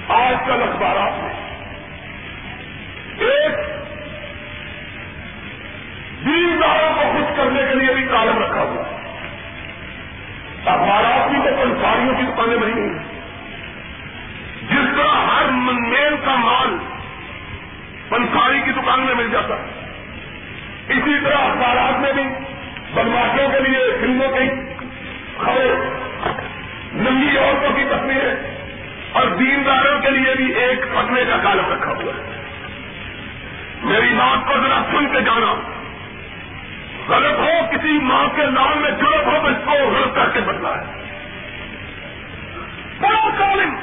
آج 0.09 0.37
کل 0.47 0.63
اخبارات 0.63 1.23
میں 1.23 1.35
ایک 3.19 3.53
دینداروں 6.25 6.95
کو 6.95 7.01
خوش 7.01 7.37
کرنے 7.37 7.63
کے 7.69 7.75
لیے 7.75 7.95
بھی 7.95 8.05
کالم 8.05 8.39
رکھا 8.39 8.61
ہوا 8.61 8.83
ہے۔ 8.93 8.98
اخبارات 10.69 11.31
بھی 11.31 11.39
تو 11.39 11.57
پنساریوں 11.63 12.15
کی 12.15 12.23
دکانیں 12.23 12.57
بنی 12.57 12.73
ہوئی 12.73 12.91
ہیں۔ 12.91 13.07
جس 14.71 14.97
طرح 14.97 15.15
ہر 15.27 15.51
میل 15.51 16.17
کا 16.25 16.35
مال 16.35 16.77
پنساری 18.09 18.61
کی 18.65 18.73
دکان 18.73 19.01
میں 19.01 19.15
مل 19.15 19.31
جاتا 19.31 19.55
ہے۔ 19.55 19.67
اسی 20.89 21.15
طرح 21.25 21.39
اخبارات 21.39 22.01
میں 22.01 22.13
بھی 22.13 22.23
بدماشوں 22.95 23.49
کے 23.49 23.61
لیے 23.61 23.79
فلموں 24.01 24.29
کی 24.29 24.49
خبر 25.39 25.75
ننگی 26.95 27.37
عورتوں 27.39 27.73
کی 27.77 27.85
تصویریں، 27.85 28.35
اور 29.13 29.27
دینداروں 29.27 30.01
کے 30.01 30.11
لیے 30.11 30.35
بھی 30.37 30.53
ایک 30.53 30.83
پتنے 30.95 31.25
کا 31.29 31.37
کالم 31.43 31.73
رکھا 31.73 31.93
ہوا 31.93 32.13
ہے۔ 32.13 32.37
میری 33.83 34.15
بات 34.15 34.47
کو 34.49 34.55
ذرا 34.55 34.83
سن 34.91 35.07
کے 35.13 35.21
جانا۔ 35.21 35.55
غلط 37.09 37.39
ہو 37.39 37.67
کسی 37.71 37.93
ماں 37.93 38.29
کے 38.37 38.43
نام 38.43 38.79
میں 38.81 38.91
جڑت 38.91 39.27
ہو 39.27 39.33
تو 39.43 39.47
اس 39.47 39.57
کو 39.65 39.71
غلط 39.71 40.15
کر 40.15 40.29
کے 40.33 40.41
بدلا 40.41 40.81
ہے 40.81 41.09
بڑا 43.01 43.29
کالم 43.39 43.75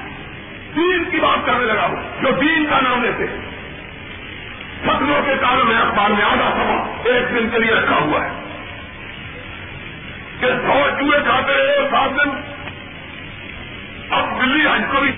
دین 0.75 1.03
کی 1.11 1.19
بات 1.19 1.45
کرنے 1.45 1.65
لگا 1.65 1.85
ہوں، 1.85 2.21
جو 2.21 2.31
دین 2.31 2.65
کا 2.69 2.79
نام 2.81 3.03
لیتے 3.03 3.25
فتنوں 4.81 5.21
کے 5.25 5.35
کالم 5.41 5.67
میں 5.67 5.77
اخبار 5.77 6.09
میں 6.09 6.25
آدھا 6.25 6.51
سما 6.51 7.01
ایک 7.05 7.35
دن 7.35 7.49
کے 7.49 7.59
لیے 7.59 7.71
رکھا 7.71 7.95
ہوا 7.95 8.25
ہے۔ 8.25 8.29
کہ 10.39 10.47
سو 10.47 10.89
چوہے 10.99 11.19
کھاتے 11.23 11.53
رہے 11.53 11.89
سات 11.91 12.09
دن۔ 12.09 12.29
اب 14.09 14.41
دلی 14.41 14.67
حج 14.67 14.81
کو 14.91 15.01
بھی 15.01 15.11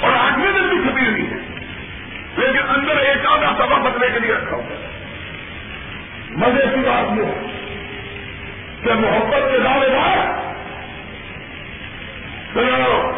اور 0.00 0.12
آٹھویں 0.12 0.52
دن 0.52 0.68
بھی 0.68 0.78
چھپی 0.78 1.10
ہوئی 1.10 1.26
ہے۔ 1.30 1.36
لیکن 2.36 2.68
اندر 2.68 2.96
ایک 2.96 3.26
آدھا 3.26 3.54
سبا 3.58 3.78
بدلنے 3.78 4.06
کے 4.14 4.20
لیے 4.20 4.34
رکھا 4.34 4.56
ہوا 4.56 4.64
ہے۔ 4.64 4.91
مزے 6.36 6.66
کی 6.74 6.80
بات 6.80 7.18
یہ 7.18 7.24
کہ 8.84 8.94
محبت 8.94 9.52
کے 9.52 9.58
دعوے 9.58 9.88
دار 9.88 10.40
سنو 12.54 13.12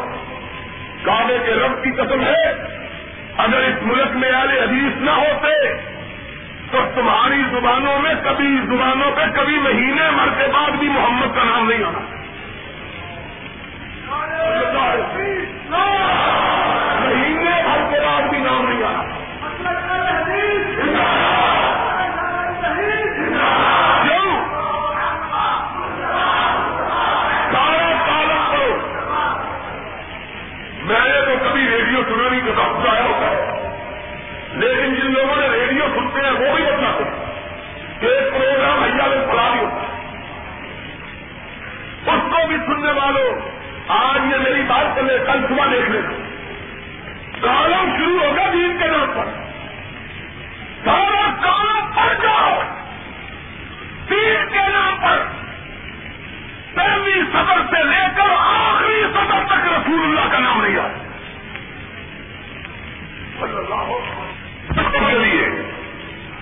کعبے 1.02 1.38
کے 1.44 1.52
رب 1.52 1.84
کی 1.84 1.90
قسم 1.90 2.22
ہے، 2.22 2.50
اگر 3.36 3.58
اس 3.58 3.82
ملک 3.82 4.16
میں 4.16 4.32
آلے 4.32 4.60
حدیث 4.60 5.02
نہ 5.02 5.10
ہوتے، 5.10 5.74
تو 6.72 6.78
تمہاری 6.94 7.42
زبانوں 7.50 7.98
میں 7.98 8.14
کبھی 8.24 8.56
زبانوں 8.66 9.10
پہ 9.16 9.22
کبھی 9.34 9.58
مہینے 9.58 10.10
مر 10.10 10.28
کے 10.38 10.46
بعد 10.52 10.70
بھی 10.70 10.88
محمد 10.88 11.36
کا 11.36 11.44
نام 11.44 11.68
نہیں 11.68 11.84
آنا۔ 11.84 11.98
والوں 43.04 43.50
آج 43.88 44.32
یہ 44.32 44.36
میری 44.36 44.62
بات 44.62 44.96
کر 44.96 45.02
لے، 45.02 45.18
کل 45.26 45.46
صبح 45.48 45.66
دیکھ 45.72 45.90
لے۔ 45.90 46.00
کالم 47.40 47.96
شروع 47.96 48.20
ہوگا 48.20 48.50
دین 48.52 48.78
کے 48.78 48.88
نام 48.88 49.12
پر۔ 49.14 49.24
سارا 50.84 51.34
کالم 51.42 51.92
پڑ 51.94 52.14
جاؤ۔ 52.22 52.60
دین 54.10 54.48
کے 54.52 54.68
نام 54.72 54.96
پر۔ 55.02 55.22
پہلی 56.74 57.22
صدر 57.32 57.76
سے 57.76 57.84
لے 57.84 58.06
کر 58.16 58.34
آخری 58.38 59.02
صدر 59.14 59.46
تک 59.46 59.72
رسول 59.72 60.02
اللہ 60.02 60.32
کا 60.32 60.38
نام 60.38 60.64
نہیں 60.64 60.78
آتا 60.78 60.98
لیے 65.10 65.46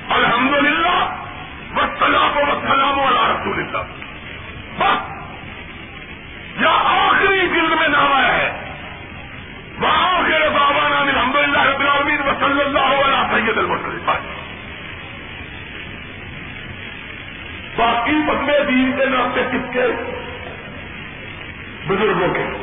الحمد 0.09 0.55
للہ 0.55 1.17
بس 1.75 1.99
سلام 1.99 2.37
و 2.37 2.61
سلام 2.61 2.99
والا 2.99 3.33
رسول 3.33 3.59
اللہ۔ 3.59 3.83
بس۔ 4.79 5.22
یا 6.61 6.73
آخری 6.85 7.49
ذکر 7.49 7.77
میں 7.81 7.89
نام 7.89 8.13
آیا 8.13 8.37
ہے۔ 8.37 8.51
وہاں 9.81 10.23
کے 10.23 10.49
بابا 10.49 10.89
نام 10.89 11.09
الحمد 11.09 11.37
للہ 11.37 11.63
رب 11.63 11.81
العالمین 11.81 12.19
اللہ 12.61 12.79
علیہ 12.79 13.23
سید 13.31 13.59
باقی 17.77 18.15
بندے 18.27 18.65
دین 18.69 18.93
کے 18.99 19.05
نام 19.05 19.31
سے 19.35 19.43
کس 19.53 19.73
کے؟ 19.73 19.83
بزرگوں 21.87 22.35
کے۔ 22.35 22.62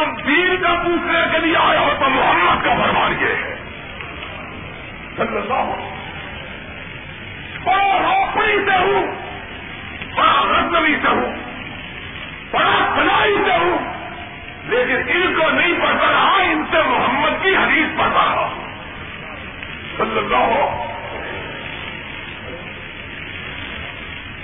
آپ 0.00 0.26
دین 0.26 0.56
کا 0.62 0.74
پوچھنے 0.74 1.20
کے 1.32 1.38
لیے 1.38 1.56
آئے 1.56 1.78
ہو 1.78 1.90
تو 2.00 2.10
محمد 2.10 2.64
کا 2.64 2.74
فرمان 2.74 3.12
یہ 3.12 3.26
ہے 3.26 3.56
صلی 5.16 5.36
اللہ 5.36 5.72
بڑا 7.64 7.98
روپڑی 8.02 8.58
سے 8.64 8.76
ہوں، 8.78 9.06
بڑا 10.16 10.44
رتنوی 10.44 10.96
سے 11.02 11.08
ہوں، 11.08 11.36
بڑا 12.50 12.92
فلائی 12.96 13.36
سے 13.44 13.56
ہوں، 13.56 13.78
لیکن 14.64 14.96
ان 15.08 15.34
کو 15.34 15.50
نہیں 15.50 15.72
پڑھتا 15.80 16.12
رہا، 16.12 16.36
ان 16.42 16.64
سے 16.70 16.78
محمد 16.86 17.42
کی 17.42 17.56
حدیث 17.56 17.98
پڑھتا 17.98 18.24
رہا۔ 18.24 18.48
صلی 19.96 20.18
اللہ 20.18 20.86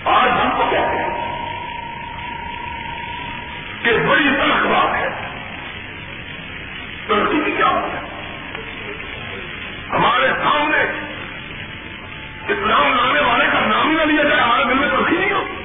آج 0.04 0.28
ہم 0.28 0.50
کو 0.56 0.64
کہتے 0.70 0.96
ہیں 0.96 1.26
کہ 3.82 3.96
بڑی 4.08 4.28
طرح 4.38 4.55
غلام 12.66 12.94
لانے 12.94 13.20
والے 13.20 13.44
کا 13.52 13.60
نام 13.60 13.88
ہی 13.88 13.94
نہ 13.94 14.02
لیا 14.02 14.22
جائے 14.22 14.40
ہمارے 14.40 14.64
دل 14.64 14.74
میں 14.74 14.88
ترقی 14.88 15.16
نہیں 15.16 15.32
ہوتی 15.32 15.56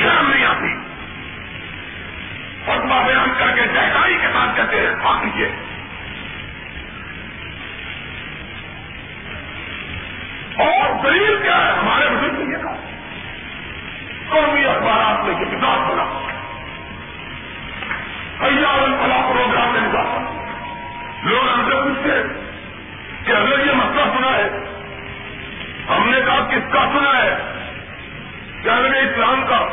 شرم 0.00 0.30
نہیں 0.30 0.44
آتی 0.44 0.74
اور 2.66 2.76
بیان 2.78 3.32
کر 3.38 3.50
کے 3.50 3.66
جہداری 3.66 4.14
کے 4.14 4.26
ساتھ 4.32 4.56
کہتے 4.56 4.80
ہیں، 4.80 4.88
آپ 5.02 5.24
لیجیے 5.24 5.46
اور 10.64 11.04
دلیل 11.04 11.38
کیا 11.42 11.66
ہے؟ 11.66 11.72
ہمارے 11.72 12.04
بزرگ 12.10 12.32
نے 12.32 12.56
یہ 12.56 12.62
کہا۔ 12.62 12.76
قومی 14.28 14.64
اخبارات 14.64 15.24
نے 15.24 15.30
یہ 15.30 15.44
کتاب 15.44 15.92
بنا۔ 15.92 16.04
حیال 18.42 18.94
فلاح 19.02 19.32
پروگرام 19.32 19.72
میں 19.72 19.80
نکالا 19.80 20.46
لوگ 21.24 21.48
ہم 21.48 21.70
سے 21.70 21.74
پوچھتے 21.76 22.10
کہ 23.24 23.32
اگر 23.32 23.59
ہم 25.96 26.10
نے 26.10 26.20
کہا 26.20 26.48
کس 26.50 26.72
کا 26.72 26.80
سنا 26.80 27.22
ہے؟ 27.22 27.38
کیا 28.62 28.76
اسلام 28.76 29.42
کا۔ 29.48 29.66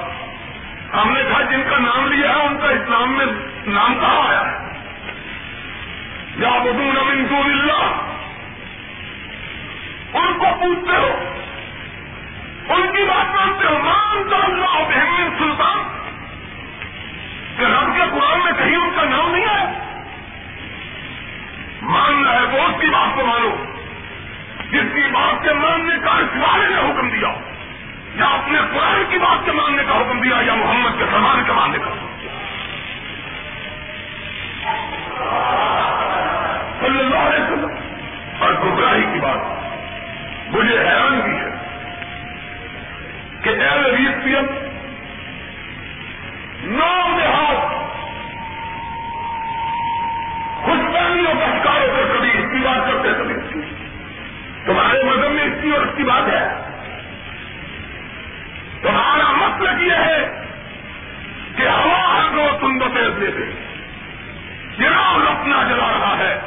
ہم 1.01 1.13
نے 1.13 1.23
کہا 1.23 1.41
جن 1.41 1.61
کا 1.69 1.77
نام 1.77 2.07
لیا 2.07 2.29
ہے، 2.29 2.43
ان 2.43 2.57
کا 2.61 2.69
اسلام 2.69 3.11
میں 3.11 3.25
نام 3.67 3.99
کہاں 3.99 4.29
آیا؟ 4.29 4.41
ہے 4.41 4.67
یا 6.37 6.49
بدون 6.49 6.95
من 7.07 7.29
دون 7.29 7.51
اللہ۔ 7.51 8.13
ان 10.13 10.33
کو 10.37 10.45
پوچھتے 10.59 10.97
ہو۔ 10.97 11.33
ان 12.69 12.95
کی 12.95 13.03
بات 13.03 13.35
مانتے 13.35 13.67
ہو۔ 13.67 13.79
مانتا 13.79 14.37
اللہ 14.43 14.83
بہن 14.87 15.29
سلطان۔ 15.37 15.83
کہ 17.57 17.63
رب 17.63 17.95
کے 17.95 18.01
قرآن 18.11 18.39
میں 18.43 18.51
کہیں 18.51 18.75
ان 18.75 18.89
کا 18.95 19.03
نام 19.03 19.35
نہیں 19.35 19.45
ہے 19.45 19.65
ماننا 21.81 22.33
ہے، 22.33 22.41
وہ 22.41 22.61
اس 22.61 22.81
کی 22.81 22.87
بات 22.87 23.15
کو 23.15 23.25
مانو۔ 23.25 23.76
جس 24.71 24.93
کی 24.93 25.11
بات 25.11 25.43
کے 25.43 25.53
ماننے 25.53 25.95
کا 26.03 26.11
اس 26.11 26.37
والے 26.37 26.67
نے 26.69 26.79
حکم 26.89 27.09
دیا، 27.09 27.33
یا 28.15 28.25
اپنے 28.25 28.59
قرآن 28.73 29.03
کی 29.09 29.17
بات 29.17 29.45
کے 29.45 29.51
ماننے 29.51 29.83
کا 29.83 29.97
حکم 29.97 30.21
دیا، 30.21 30.35
یا 30.41 30.55
محمد 30.55 30.97
کے 30.97 31.05
فرمان 31.11 31.43
کے 31.45 31.51
ماننے 31.51 31.77
کا 31.77 31.87
حکم 31.87 32.07
دیا۔ 32.21 32.31
صلی 36.79 36.99
اللہ 36.99 37.17
علیہ 37.17 37.43
وسلم، 37.43 37.75
اور 38.39 38.53
گمراہی 38.53 39.05
کی 39.13 39.19
بات۔ 39.19 39.57
مجھے 40.47 40.77
حیران 40.79 41.19
بھی 41.19 41.31
ہے 41.31 41.49
کہ 43.41 43.49
اے 43.49 44.23
پی 44.23 44.35
ایم 44.35 44.45
نو 46.63 47.17
لحاظ 47.17 47.57
خوشبانیوں 50.63 51.33
کا 51.33 51.45
شکار 51.45 51.81
ہو 51.81 51.95
کر 51.95 52.17
کبھی 52.17 52.29
اس 52.29 52.45
کی 52.51 52.59
بات 52.63 52.87
کرتے 52.87 53.16
مذہب 55.67 55.73
کی 55.73 55.77
اور 55.77 55.85
اس 55.85 55.97
کی 55.97 56.03
بات 56.03 56.27
ہے۔ 56.27 56.47
تمہارا 58.81 59.31
مطلب 59.31 59.81
یہ 59.81 59.91
ہے 59.91 60.43
کہ 61.55 61.63
ہوا 61.63 62.13
ہر 62.13 62.33
روز 62.33 62.61
تم 62.61 62.77
بتیز 62.77 63.21
دے 63.21 63.31
دے 63.31 63.51
چراغ 64.77 65.27
اپنا 65.27 65.63
جلا 65.69 65.91
رہا 65.91 66.15
ہے۔ 66.17 66.39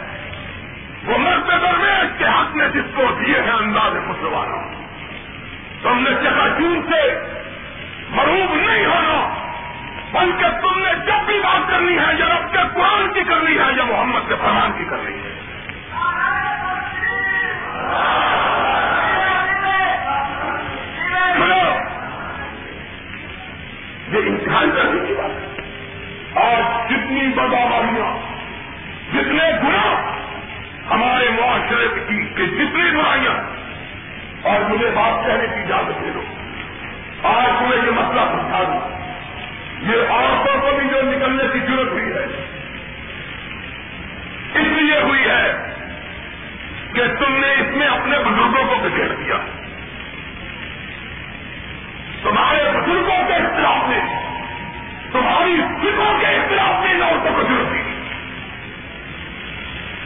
وہ 1.04 1.18
مرد 1.18 1.48
درویش 1.48 2.18
کے 2.18 2.24
حق 2.24 2.56
میں 2.56 2.68
جس 2.68 2.84
کو 2.94 3.02
دیے 3.20 3.40
ہیں 3.40 3.52
انداز 3.52 3.92
مسلمانوں۔ 3.92 4.84
تم 5.82 5.98
نے 5.98 6.10
چکا 6.10 6.46
سے 6.90 7.18
مروب 8.10 8.54
نہیں 8.54 8.86
ہونا، 8.86 9.44
بلکہ 10.12 10.48
تم 10.60 10.78
نے 10.80 10.94
جب 11.06 11.26
بھی 11.26 11.40
بات 11.40 11.70
کرنی 11.70 11.98
ہے 11.98 12.14
یا 12.18 12.26
رب 12.26 12.52
کے 12.52 12.58
قرآن 12.74 13.12
کی 13.12 13.24
کرنی 13.24 13.58
ہے، 13.58 13.72
یا 13.76 13.84
محمد 13.84 14.28
کے 14.28 14.34
فرمان 14.34 14.72
کی 14.78 14.84
کرنی 14.84 15.14
ہے۔ 15.14 15.40
یہ 24.10 24.18
انتہائی 24.18 24.70
کرنے 24.70 25.06
کی 25.06 25.14
بات 25.14 25.30
ہے۔ 25.30 25.60
آج 26.46 26.90
جتنی 26.90 27.28
بداماریاں 27.28 28.30
جتنے 29.14 29.50
گنا 29.62 30.12
ہمارے 30.90 31.28
معاشرے 31.28 31.88
کی 31.88 32.26
کہ 32.36 32.46
جتنی 32.46 32.90
برائیاں 32.90 33.34
اور 34.42 34.70
مجھے 34.70 34.90
بات 34.94 35.26
کہنے 35.26 35.46
کی 35.46 35.60
اجازت 35.60 36.04
دے 36.04 36.10
دو۔ 36.14 36.22
آج 37.22 37.58
تمہیں 37.58 37.86
یہ 37.86 37.90
مسئلہ 37.90 38.20
سمجھا 38.20 38.62
دوں۔ 38.62 39.00
یہ 39.82 40.12
عورتوں 40.12 40.60
کو 40.60 40.76
بھی 40.76 40.88
جو 40.88 41.02
نکلنے 41.02 41.44
کی 41.52 41.58
ضرورت 41.58 41.92
ہوئی 41.92 42.12
ہے، 42.12 42.24
اس 44.54 44.66
لیے 44.66 45.00
ہوئی 45.00 45.24
ہے 45.24 45.74
کہ 46.92 47.02
تم 47.18 47.32
نے 47.32 47.52
اس 47.52 47.76
میں 47.76 47.86
اپنے 47.86 48.18
بزرگوں 48.18 48.64
کو 48.64 48.74
بکھیر 48.82 49.08
دیا۔ 49.08 49.59
تمہارے 52.22 52.62
بزرگوں 52.70 53.28
کے 53.28 53.34
اختلاف 53.34 53.88
میں، 53.88 54.00
تمہاری 55.12 55.60
فکروں 55.80 56.20
کے 56.20 56.26
اختلاف 56.26 56.84
میں 56.84 56.94
ان 56.94 57.02
عورتوں 57.02 57.34
کو 57.34 57.42
ضرورت 57.42 57.72
دی 57.72 57.80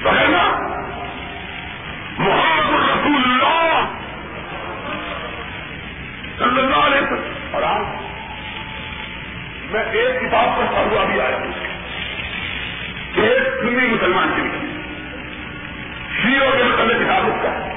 تو 0.03 0.11
محمد 2.19 2.75
الرسول 2.75 3.23
اللہ 3.25 3.85
صلی 6.39 6.61
اللہ 6.61 6.77
علیہ 6.77 7.01
وسلم۔ 7.01 7.33
اور 7.53 7.63
آج 7.63 7.87
میں 9.71 9.83
ایک 9.93 10.21
کتاب 10.21 10.57
پڑھتا 10.57 10.81
ہوا 10.81 11.05
بھی 11.05 11.21
آیا 11.21 11.37
ہوں۔ 11.37 11.53
ایک 13.15 13.43
سنی 13.61 13.87
مسلمان 13.87 14.33
کی 14.37 14.43
لکھی 14.43 14.83
شیو 16.23 16.51
کے 16.57 16.65
متعلق 16.65 16.97
کتاب 16.97 17.27
اس 17.27 17.43
کا۔ 17.43 17.69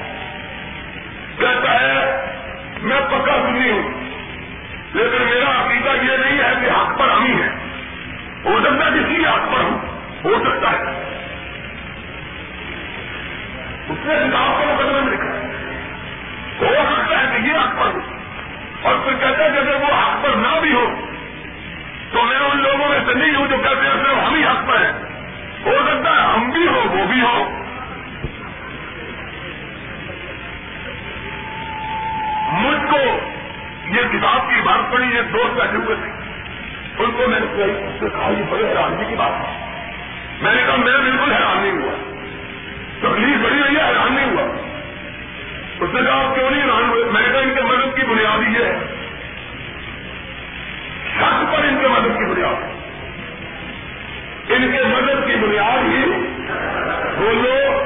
کہتا 1.38 1.80
ہے، 1.80 2.24
میں 2.82 3.00
پکا 3.00 3.46
سنی 3.46 3.70
ہوں۔ 3.70 4.07
لیکن 4.98 5.22
میرا 5.22 5.50
عقیدہ 5.50 6.12
یہ 6.12 6.16
نہیں 6.16 6.38
ہے 6.38 6.66
کہ 6.66 6.70
حق 6.70 6.98
پر 6.98 7.08
ہم 7.08 7.24
ہی 7.24 7.42
ہے 7.42 7.48
ہو 8.44 8.58
سکتا 8.60 8.86
ہے 8.86 8.90
کسی 8.90 9.24
حق 9.24 9.54
پر 9.54 9.60
ہوں 9.60 9.78
ہو 10.24 10.34
سکتا 10.44 10.70
ہے۔ 10.70 10.82
اس 13.88 14.06
نے 14.06 14.14
کتاب 14.14 14.58
کو 14.58 14.74
مقدمے 14.74 15.00
میں 15.00 15.12
لکھا۔ 15.12 15.48
ہو 16.66 16.94
سکتا 16.96 17.20
ہے 17.20 17.26
کہ 17.32 17.48
یہ 17.48 17.52
حق 17.52 17.80
پر 17.80 17.86
ہوں 17.86 18.18
اور 18.82 18.94
پھر 19.04 19.12
کہتا 19.12 19.44
ہے 19.44 19.50
کہ 19.50 19.58
اگر 19.58 19.74
وہ 19.74 19.86
حق 19.86 20.24
پر 20.24 20.30
نہ 20.30 20.60
بھی 20.60 20.72
ہو، 20.72 20.94
تو 22.12 22.22
میں 22.22 22.36
ان 22.36 22.62
لوگوں 22.62 22.88
میں 22.88 23.00
سے 23.06 23.14
نہیں 23.14 23.34
ہوں 23.36 23.46
جو 23.46 23.56
کہتے 23.56 23.86
ہیں 23.86 24.04
صرف 24.04 24.28
ہم 24.28 24.34
ہی 24.34 24.44
حق 24.44 24.68
پر 24.68 24.84
ہیں۔ 24.84 24.92
ہو 25.66 25.72
سکتا 25.86 26.10
ہے 26.10 26.20
ہم 26.20 26.50
بھی 26.50 26.68
ہو 26.68 26.82
وہ 26.90 27.06
بھی 27.06 27.20
ہو 27.20 27.64
مجھ 32.52 32.90
کو 32.90 33.28
یہ 33.90 34.02
کتاب 34.12 34.50
کی 34.50 34.60
بات 34.60 34.92
پڑی 34.92 35.06
یہ 35.16 35.22
دوست 35.22 35.60
بیٹھے 35.60 35.76
ہوئے 35.76 35.96
تھے۔ 35.96 36.28
ان 37.04 37.10
کو 37.10 37.26
میں 37.28 37.40
نے 37.40 37.46
کہا 38.00 38.30
یہ 38.30 38.42
بڑے 38.50 38.68
حیرانی 38.68 39.04
کی 39.08 39.14
بات 39.14 39.30
ہے۔ 39.30 39.66
میں 40.40 40.54
نے 40.54 40.62
کہا، 40.66 40.76
میرا 40.76 40.98
بالکل 40.98 41.32
حیران 41.32 41.58
نہیں 41.58 41.72
ہوا۔ 41.72 42.14
تکلیف 42.98 43.44
بڑی 43.44 43.58
رہی 43.68 43.76
ہے 43.76 43.88
حیران 43.88 44.12
نہیں 44.12 44.30
ہوا۔ 44.30 44.42
اس 45.80 45.94
نے 45.94 46.00
کہا، 46.06 46.34
کیوں 46.34 46.50
نہیں 46.50 46.62
حیران 46.62 46.90
ہوئے؟ 46.90 47.04
میں 47.04 47.22
نے 47.22 47.28
کہا، 47.28 47.40
ان 47.40 47.54
کے 47.54 47.62
مدد 47.62 47.96
کی 47.96 48.06
بنیاد 48.06 48.58
یہ 48.58 48.64
ہے۔ 48.64 48.78
شک 51.16 51.52
پر 51.52 51.64
ان 51.64 51.78
کے 51.80 51.88
مدد 51.88 52.18
کی 52.18 52.34
بنیاد۔ 52.34 52.78
ان 54.48 54.72
کے 54.72 54.82
مدد 54.82 55.26
کی 55.26 55.36
بنیاد 55.36 55.88
ہی 55.88 56.04
بولو 57.18 57.77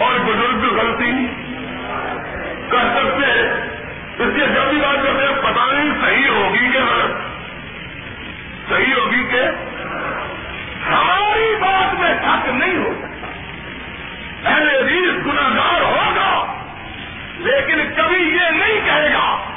اور 0.00 0.18
بزرگ 0.18 0.78
غلطی 0.78 1.26
کر 2.68 2.78
سکتے 2.78 3.40
اس 4.22 4.34
لیے 4.34 4.46
جب 4.46 4.62
بھی 4.70 4.78
بات 4.78 5.06
کرتے 5.06 5.24
ہیں 5.24 5.42
پتا 5.42 5.72
نہیں 5.72 5.92
صحیح 6.04 6.28
ہوگی 6.28 6.68
کہ 6.72 6.78
غلط۔ 6.78 7.16
صحیح 8.68 8.94
ہوگی 8.94 9.24
کہ 9.24 9.40
ہماری 10.88 11.56
بات 11.60 12.00
میں 12.00 12.14
شک 12.22 12.48
نہیں 12.48 12.76
ہو 12.76 12.94
سکتا۔ 12.98 13.10
اہل 14.50 14.68
ریس 14.68 15.26
گناگار 15.26 15.80
ہوگا، 15.80 16.62
لیکن 17.38 17.78
کبھی 17.96 18.16
یہ 18.16 18.50
نہیں 18.50 18.80
کہے 18.84 19.12
گا 19.12 19.50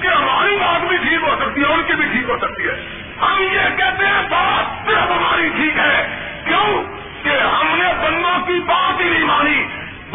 کہ 0.00 0.06
ہماری 0.06 0.56
بات 0.56 0.88
بھی 0.88 0.96
ٹھیک 0.96 1.22
ہو 1.22 1.36
سکتی 1.40 1.60
ہے 1.60 1.66
ان 1.66 1.82
کی 1.86 1.92
بھی 1.92 2.06
ٹھیک 2.06 2.28
ہو 2.28 2.38
سکتی 2.38 2.62
ہے۔ 2.64 3.04
ہم 3.20 3.42
یہ 3.42 3.76
کہتے 3.76 4.06
ہیں، 4.06 4.22
بات 4.30 4.88
صرف 4.88 5.10
ہماری 5.10 5.48
ٹھیک 5.48 5.78
ہے۔ 5.78 6.06
کیوں؟ 6.44 6.84
کہ 7.22 7.28
ہم 7.28 7.76
نے 7.76 7.92
بندوں 8.04 8.46
کی 8.46 8.60
بات 8.66 9.00
ہی 9.00 9.10
نہیں 9.10 9.24
مانی۔ 9.24 9.66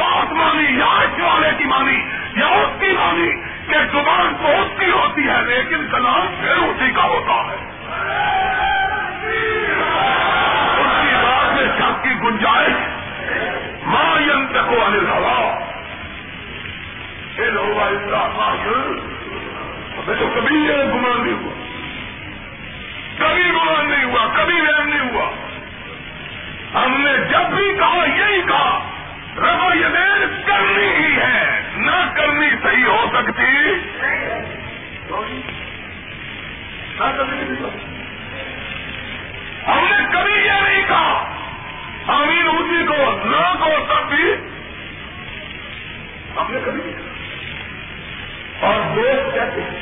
بات 0.01 0.33
مانی 0.33 0.79
یا 0.79 0.85
اس 0.85 1.21
والے 1.21 1.49
کی 1.57 1.65
مانی 1.65 1.97
یا 2.35 2.47
اس 2.47 2.79
کی 2.79 2.91
مانی 2.91 3.31
کہ 3.67 3.77
زبان 3.91 4.33
تو 4.41 4.47
اس 4.47 4.79
کی 4.79 4.91
ہوتی 4.91 5.27
ہے، 5.27 5.41
لیکن 5.41 5.87
کلام 5.91 6.27
پھر 6.41 6.57
اسی 6.57 6.91
کا 6.95 7.03
ہوتا 7.03 7.33
ہے۔ 7.33 7.67
اس 10.77 11.01
کی 11.01 11.15
بات 11.15 11.53
میں 11.53 11.67
شک 11.79 12.03
کی 12.03 12.09
گنجائش 12.09 12.73
ماں 13.85 14.21
ینت 14.21 14.57
کو 14.69 14.85
انل 14.85 15.07
ہوا 15.07 15.61
ہمیں 19.97 20.15
تو 20.19 20.29
کبھی 20.35 20.55
یہ 20.55 20.73
گمان 20.73 21.23
نہیں 21.23 21.33
ہوا۔ 21.33 21.53
کبھی 23.17 23.49
گمان 23.49 23.89
نہیں 23.89 24.03
ہوا، 24.03 24.27
کبھی 24.33 24.61
ویم 24.61 24.87
نہیں 24.87 25.09
ہوا۔ 25.09 25.31
ہم 26.83 27.01
نے 27.01 27.13
جب 27.17 27.55
بھی 27.55 27.73
کہا، 27.79 28.05
یہی 28.15 28.41
کہا۔ 28.41 28.87
رفع 29.37 29.75
یدین 29.75 30.41
کرنی 30.45 30.87
ہی 30.87 31.17
ہے۔ 31.17 31.61
نہ 31.77 32.13
کرنی 32.15 32.47
صحیح 32.63 32.85
ہو 32.85 33.05
سکتی۔ 33.13 33.73
ہم 39.67 39.85
نے 39.91 40.05
کبھی 40.13 40.41
یہ 40.45 40.51
نہیں 40.51 40.81
کہا۔ 40.87 41.35
امیر 42.07 42.45
اسی 42.45 42.85
کو 42.85 43.21
نہ 43.25 43.53
کو 43.59 43.69
تب 43.89 44.15
بھی۔ 44.15 44.33
ہم 46.35 46.45
نے 46.49 46.59
کبھی 46.65 46.81
نہیں 46.85 46.93
کہا۔ 46.93 48.67
اور 48.67 48.95
دیکھ 48.95 49.35
کہتے 49.35 49.61
ہیں۔ 49.61 49.79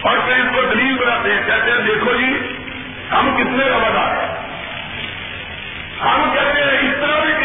اور 0.00 0.18
پھر 0.18 0.36
اس 0.36 0.54
کو 0.54 0.62
دلیل 0.62 0.98
بناتے 0.98 1.34
ہیں۔ 1.34 1.42
کہتے 1.46 1.70
ہیں، 1.70 1.78
دیکھو 1.78 2.12
جی 2.16 2.56
ہم 3.12 3.36
کتنے 3.36 3.64
کا 3.70 3.78
بنا 3.78 4.10
ہے۔ 4.10 4.26
ہم 6.00 6.30
کہتے 6.34 6.60
ہیں، 6.62 6.90
اس 6.90 6.96
طرح 7.00 7.24
بھی 7.24 7.41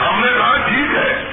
ہم 0.00 0.20
نے 0.20 0.32
کہا 0.38 0.56
ٹھیک 0.56 0.94
ہے۔ 0.94 1.24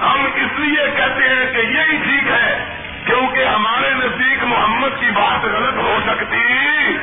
ہم 0.00 0.26
اس 0.34 0.58
لیے 0.58 0.90
کہتے 0.96 1.28
ہیں 1.28 1.52
کہ 1.52 1.58
یہی 1.58 1.96
ٹھیک 1.96 2.28
ہے 2.28 2.64
کیونکہ 3.04 3.44
ہمارے 3.44 3.90
نزدیک 3.90 4.44
محمد 4.44 5.00
کی 5.00 5.10
بات 5.10 5.44
غلط 5.44 5.76
ہو 5.76 5.98
سکتی۔ 6.06 6.96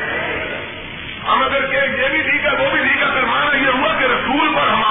ہم 1.28 1.44
اگر 1.44 1.66
کہ 1.66 1.76
یہ 1.76 2.08
بھی 2.10 2.22
ٹھیک 2.22 2.46
ہے، 2.46 2.52
وہ 2.52 2.70
بھی 2.72 2.80
ٹھیک 2.80 3.02
ہے 3.02 3.08
پھر 3.14 3.26
مانا 3.26 3.58
یہ 3.58 3.68
ہوا 3.68 3.94
کہ 4.00 4.04
رسول 4.04 4.54
پر 4.56 4.68
ہم 4.68 4.83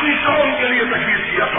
اپنی 0.00 0.16
قوم 0.16 0.56
کے 0.56 0.68
لیے 0.68 0.84
تکلیف 0.84 1.30
کیا۔ 1.30 1.49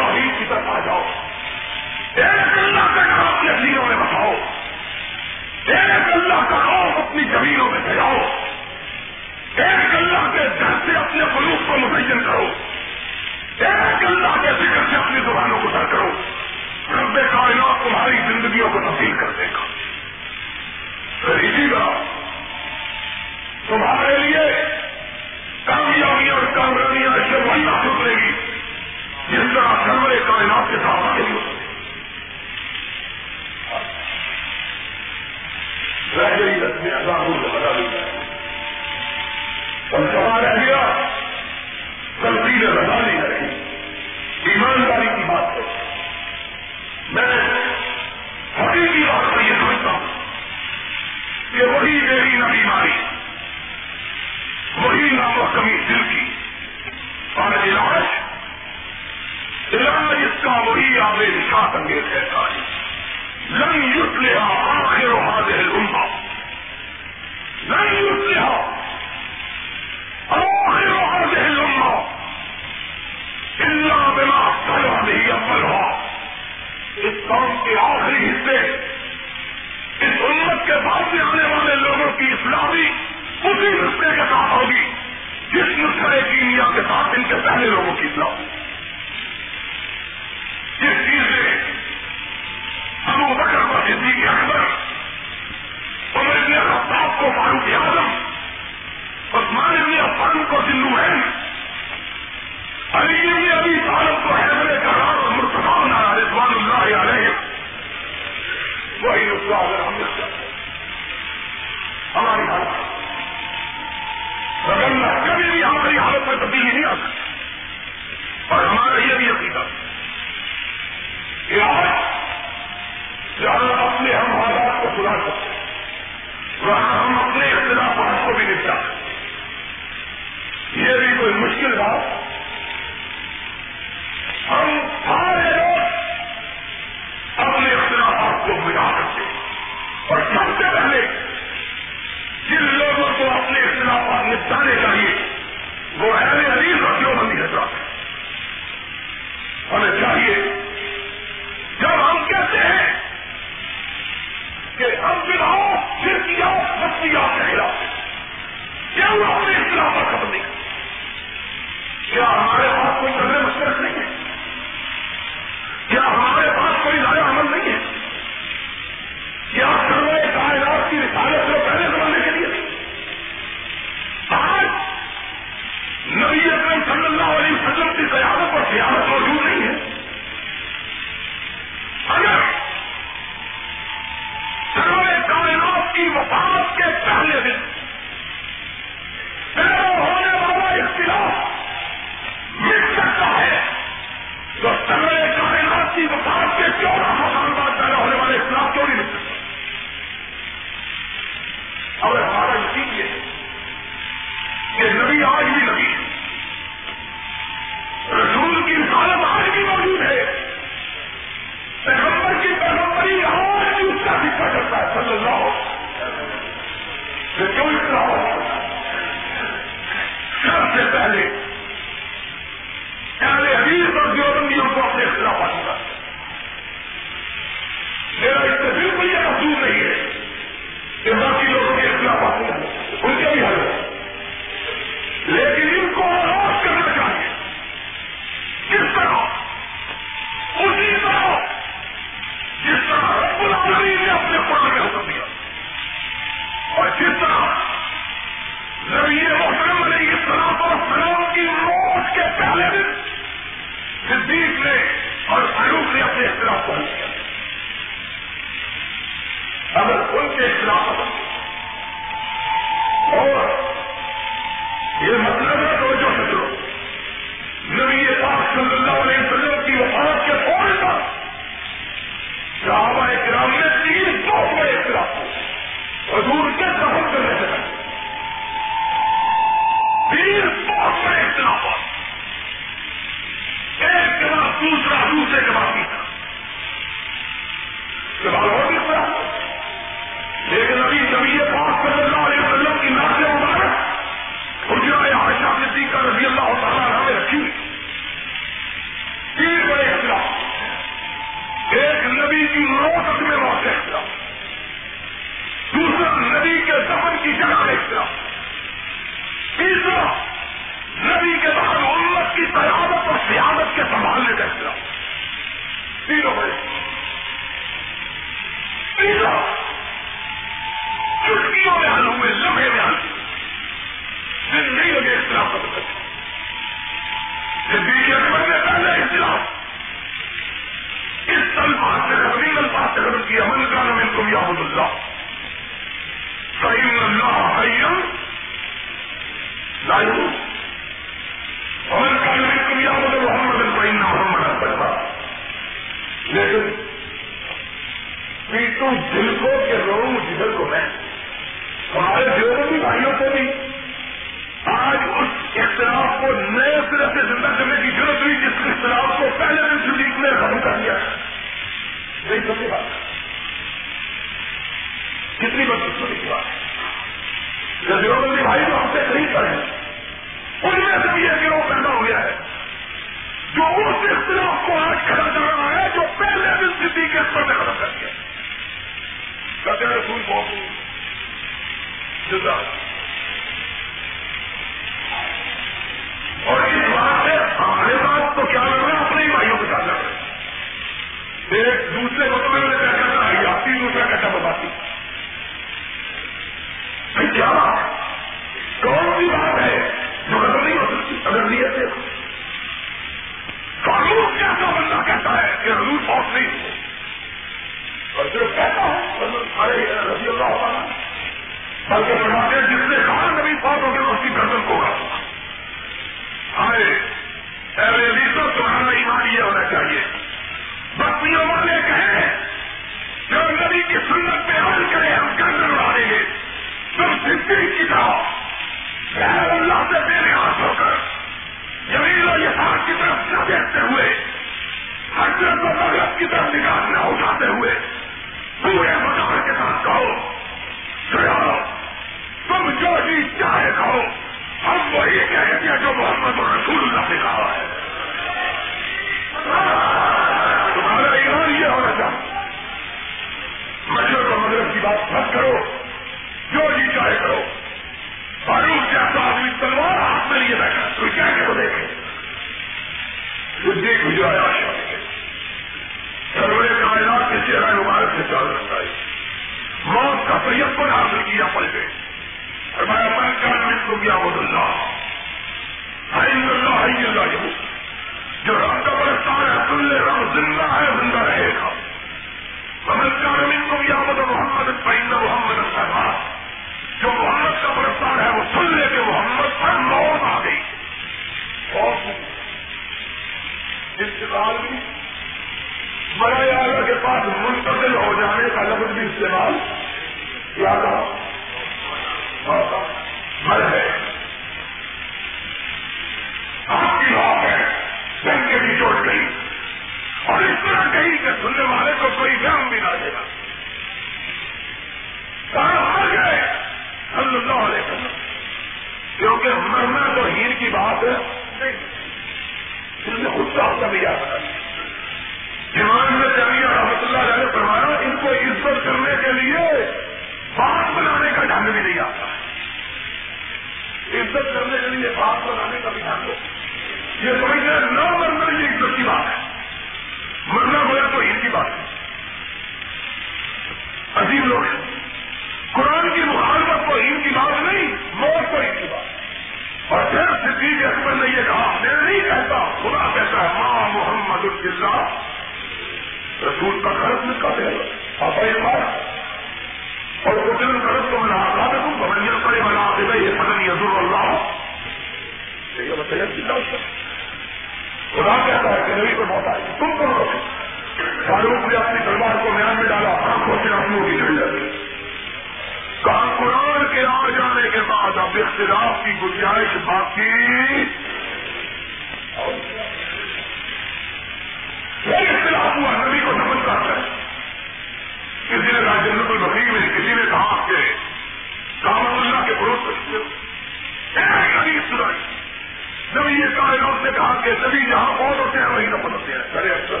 نے 597.10 597.18
کہا 597.18 597.40
کہ 597.44 597.50
نبی 597.50 597.90
جہاں 597.90 598.12
بہت 598.12 598.38
ہوتے 598.38 598.58
ہیں 598.58 598.66
وہی 598.66 598.86
نفل 598.86 599.12
ہوتے 599.12 599.32
ہیں۔ 599.32 599.40
سر 599.52 599.70
اکثر 599.70 600.00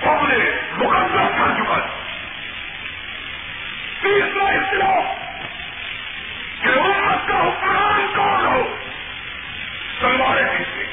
قوم 0.00 0.26
نے 0.26 0.36
مقدمہ 0.72 1.28
کر 1.38 1.62
چکا 1.62 1.76
ہے۔ 1.76 2.02
تیسرا 4.02 4.44
اختلاف 4.44 5.04
کہ 6.62 6.68
امت 6.68 7.28
کا 7.28 7.38
حکمران 7.38 8.06
کون 8.16 8.46
ہو؟ 8.46 8.76
سلوار 10.00 10.36
پیچھے 10.36 10.86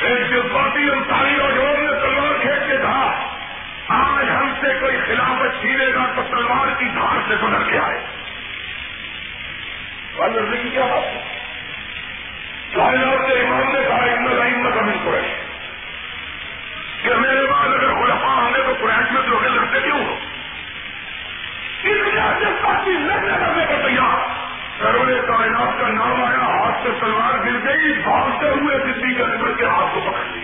ایک 0.00 0.30
جذباتی 0.30 0.90
انسانی 0.90 1.36
اور 1.36 1.52
جوڑ 1.52 1.78
نے 1.78 2.00
سلوار 2.00 2.40
کھینچ 2.40 2.62
کے 2.66 2.76
کہا، 2.76 3.36
آج 3.88 4.30
ہم 4.30 4.54
سے 4.60 4.74
کوئی 4.80 4.96
خلافت 5.06 5.60
چھینے 5.60 5.86
گا 5.94 6.06
تو 6.16 6.22
سلوار 6.30 6.68
کی 6.78 6.88
دھار 6.88 7.16
سے 7.28 7.36
بدل 7.36 7.70
کے 7.70 7.78
آئے۔ 7.78 8.00
والے 10.14 11.25
کائنات 12.86 13.26
کے 13.26 13.38
امام 13.40 13.70
نے 13.70 13.78
کہا 13.82 14.02
ان 14.08 14.26
لائن 14.32 14.62
میں 14.62 14.70
کمی 14.72 14.98
کہ 17.02 17.14
میرے 17.16 17.46
بعد 17.46 17.68
اگر 17.68 17.94
خلفاء 17.94 18.34
آ 18.36 18.50
تو 18.58 18.74
قریش 18.80 19.12
میں 19.12 19.22
لوگ 19.24 19.44
لڑتے 19.46 19.80
کیوں 19.80 19.98
ہو 19.98 20.14
اس 21.84 22.00
لحاظ 22.04 22.42
سے 22.42 22.52
کافی 22.62 22.92
لڑنے 23.00 23.32
لگنے 23.34 23.64
کو 23.66 23.80
تیار 23.82 24.22
سرور 24.78 25.12
کائنات 25.28 25.80
کا 25.80 25.88
نام 25.90 26.22
آیا 26.22 26.46
ہاتھ 26.52 26.82
سے 26.82 26.94
سلوار 27.00 27.38
گر 27.44 27.58
گئی 27.66 27.92
بھاگتے 28.04 28.50
ہوئے 28.50 28.78
دلی 28.78 29.14
کے 29.14 29.22
اکبر 29.22 29.52
کے 29.52 29.66
ہاتھ 29.66 29.94
کو 29.94 30.00
پکڑ 30.00 30.35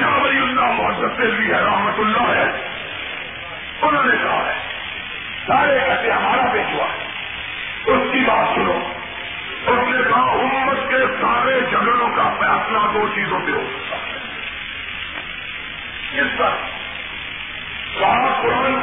شاہ 0.00 0.18
ولی 0.18 0.38
اللہ 0.38 0.64
محسوس 0.64 1.12
بھی 1.12 1.46
جی 1.46 1.52
ہے، 1.52 1.60
رحمت 1.60 1.98
اللہ 1.98 2.28
ہے۔ 2.28 2.50
انہوں 3.82 4.04
نے 4.04 4.16
کہا 4.22 4.46
ہے، 4.46 4.58
سارے 5.46 5.78
کہتے 5.80 6.10
ہمارا 6.10 6.42
بیچوا 6.52 6.86
اس 7.86 8.12
کی 8.12 8.18
بات 8.18 8.54
سنو۔ 8.54 8.78
اس 9.66 9.88
نے 9.88 10.02
کہا، 10.02 10.20
امت 10.20 10.90
کے 10.90 10.98
سارے 11.20 11.60
جھگڑوں 11.60 12.08
کا 12.16 12.34
فیصلہ 12.40 12.78
دو 12.94 13.08
چیزوں 13.14 13.40
پہ 13.46 13.50
ہو 13.50 13.66
سکتا 13.74 13.96
ہے۔ 13.96 14.14
اس 16.20 16.38
پر؟ 16.38 16.50
کہا 17.98 18.40
قرآن 18.42 18.80